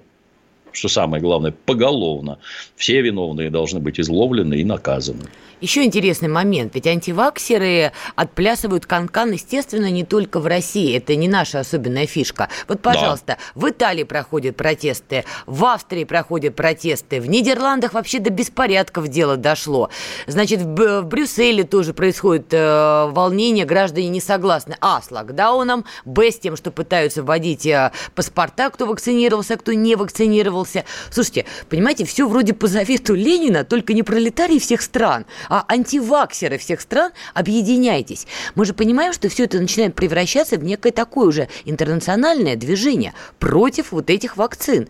[0.76, 2.38] что самое главное, поголовно.
[2.76, 5.24] Все виновные должны быть изловлены и наказаны.
[5.60, 11.60] Еще интересный момент, ведь антиваксеры отплясывают канкан, естественно, не только в России, это не наша
[11.60, 12.50] особенная фишка.
[12.68, 13.38] Вот, пожалуйста, да.
[13.54, 19.88] в Италии проходят протесты, в Австрии проходят протесты, в Нидерландах вообще до беспорядков дело дошло.
[20.26, 24.76] Значит, в, Брюсселе тоже происходит э, волнение, граждане не согласны.
[24.80, 29.96] А, с локдауном, Б, с тем, что пытаются вводить э, паспорта, кто вакцинировался, кто не
[29.96, 30.84] вакцинировался.
[31.10, 36.80] Слушайте, понимаете, все вроде по завету Ленина, только не пролетарии всех стран, а антиваксеры всех
[36.80, 38.26] стран, объединяйтесь.
[38.54, 43.92] Мы же понимаем, что все это начинает превращаться в некое такое уже интернациональное движение против
[43.92, 44.88] вот этих вакцин.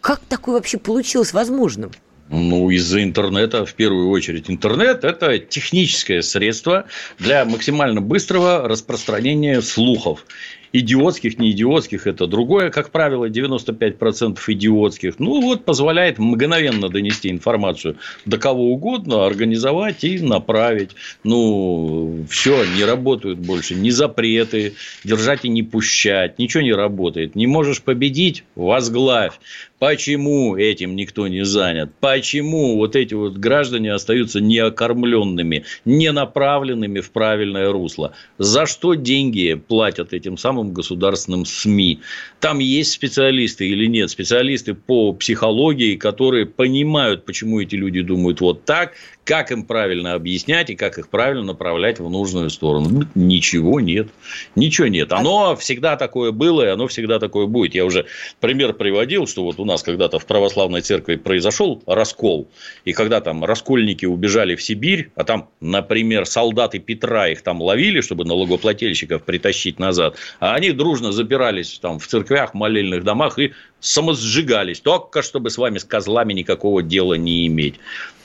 [0.00, 1.92] Как такое вообще получилось возможным?
[2.28, 4.50] Ну, из-за интернета, в первую очередь.
[4.50, 6.86] Интернет– это техническое средство
[7.18, 10.26] для максимально быстрого распространения слухов
[10.72, 17.96] идиотских, не идиотских, это другое, как правило, 95% идиотских, ну, вот, позволяет мгновенно донести информацию
[18.24, 20.90] до кого угодно, организовать и направить.
[21.24, 27.34] Ну, все, не работают больше ни запреты, держать и не пущать, ничего не работает.
[27.34, 29.38] Не можешь победить– возглавь.
[29.78, 31.90] Почему этим никто не занят?
[32.00, 38.14] Почему вот эти вот граждане остаются неокормленными, не направленными в правильное русло?
[38.38, 42.00] За что деньги платят этим самым государственным СМИ?
[42.40, 44.08] Там есть специалисты или нет?
[44.08, 48.92] Специалисты по психологии, которые понимают, почему эти люди думают вот так,
[49.26, 53.06] как им правильно объяснять и как их правильно направлять в нужную сторону.
[53.16, 54.08] Ничего нет.
[54.54, 55.12] Ничего нет.
[55.12, 57.74] Оно всегда такое было, и оно всегда такое будет.
[57.74, 58.06] Я уже
[58.40, 62.48] пример приводил, что вот у нас когда-то в православной церкви произошел раскол,
[62.84, 68.02] и когда там раскольники убежали в Сибирь, а там, например, солдаты Петра их там ловили,
[68.02, 74.80] чтобы налогоплательщиков притащить назад, а они дружно запирались там в церквях, молельных домах и самосжигались,
[74.80, 77.74] только чтобы с вами, с козлами, никакого дела не иметь.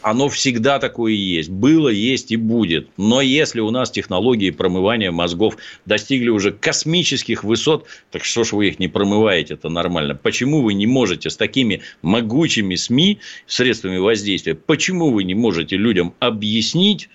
[0.02, 1.50] Оно всегда такое есть.
[1.50, 2.90] Было, есть и будет.
[2.98, 8.70] Но если у нас технологии промывания мозгов достигли уже космических высот, так что ж вы
[8.70, 10.16] их не промываете, это нормально.
[10.16, 16.14] Почему вы не можете с такими могучими СМИ, средствами воздействия, почему вы не можете людям
[16.20, 17.10] объяснить,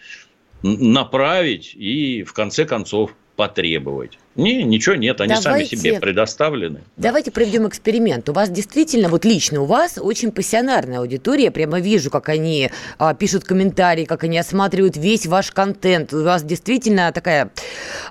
[0.63, 4.19] направить и, в конце концов, потребовать.
[4.35, 6.83] Не, ничего нет, они давайте, сами себе предоставлены.
[6.97, 8.29] Давайте проведем эксперимент.
[8.29, 11.45] У вас действительно, вот лично у вас очень пассионарная аудитория.
[11.45, 16.13] Я прямо вижу, как они а, пишут комментарии, как они осматривают весь ваш контент.
[16.13, 17.51] У вас действительно такая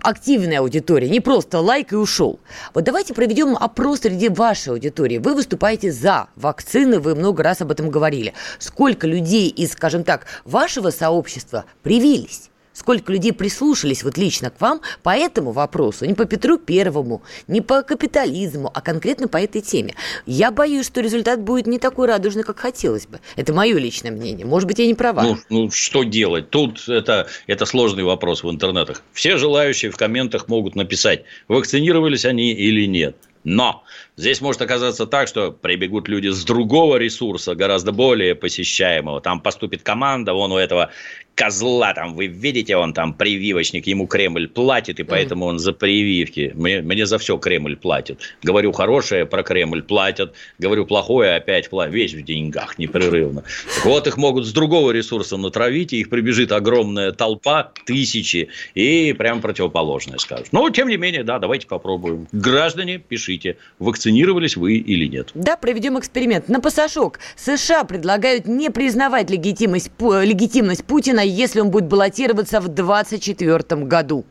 [0.02, 2.40] активная аудитория, не просто лайк и ушел.
[2.74, 5.20] Вот давайте проведем опрос среди вашей аудитории.
[5.20, 8.34] Вы выступаете за вакцины, вы много раз об этом говорили.
[8.58, 12.50] Сколько людей из, скажем так, вашего сообщества привились?
[12.76, 17.62] Сколько людей прислушались вот лично к вам по этому вопросу, не по Петру Первому, не
[17.62, 19.96] по капитализму, а конкретно по этой теме.
[20.26, 23.20] Я боюсь, что результат будет не такой радужный, как хотелось бы.
[23.36, 24.46] Это мое личное мнение.
[24.46, 25.24] Может быть, я не права.
[25.24, 26.50] Ну, ну что делать?
[26.50, 29.02] Тут это, это сложный вопрос в интернетах.
[29.14, 33.16] Все желающие в комментах могут написать, вакцинировались они или нет.
[33.46, 33.84] Но
[34.18, 39.22] здесь может оказаться так, что прибегут люди с другого ресурса, гораздо более посещаемого.
[39.22, 40.91] Там поступит команда, вон у этого
[41.36, 46.53] козла там, вы видите, он там прививочник, ему Кремль платит, и поэтому он за прививки.
[46.55, 48.20] Мне, мне за все Кремль платит.
[48.41, 50.34] Говорю хорошее, про Кремль платят.
[50.57, 51.93] Говорю плохое, опять платят.
[51.93, 53.43] Весь в деньгах, непрерывно.
[53.76, 59.13] Так вот, их могут с другого ресурса натравить, и их прибежит огромная толпа, тысячи, и
[59.13, 60.47] прям противоположное скажут.
[60.51, 62.28] Но, тем не менее, да, давайте попробуем.
[62.32, 63.57] Граждане, пишите,
[64.06, 65.30] вакцинировались вы или нет.
[65.34, 66.47] Да, проведем эксперимент.
[66.49, 73.86] На пасашок США предлагают не признавать легитимность, легитимность Путина если он будет баллотироваться в 2024
[73.86, 74.26] году?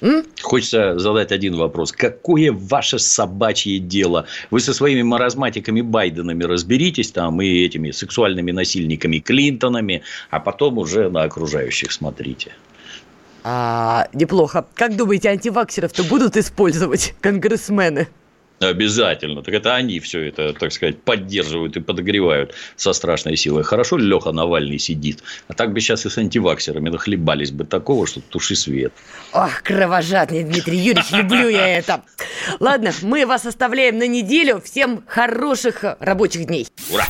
[0.00, 0.24] М?
[0.42, 1.92] Хочется задать один вопрос.
[1.92, 4.26] Какое ваше собачье дело?
[4.50, 11.08] Вы со своими маразматиками Байденами разберитесь там и этими сексуальными насильниками Клинтонами, а потом уже
[11.08, 12.52] на окружающих смотрите.
[13.44, 14.64] А, неплохо.
[14.74, 18.08] Как думаете, антиваксеров-то будут использовать конгрессмены?
[18.68, 19.42] Обязательно.
[19.42, 23.64] Так это они все это, так сказать, поддерживают и подогревают со страшной силой.
[23.64, 25.22] Хорошо Леха Навальный сидит.
[25.48, 28.92] А так бы сейчас и с антиваксерами нахлебались бы такого, что туши свет.
[29.32, 32.02] Ох, кровожадный Дмитрий Юрьевич, люблю я это.
[32.60, 34.60] Ладно, мы вас оставляем на неделю.
[34.64, 36.66] Всем хороших рабочих дней.
[36.90, 37.06] Ура!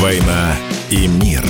[0.00, 0.56] «Война
[0.90, 1.44] и мир»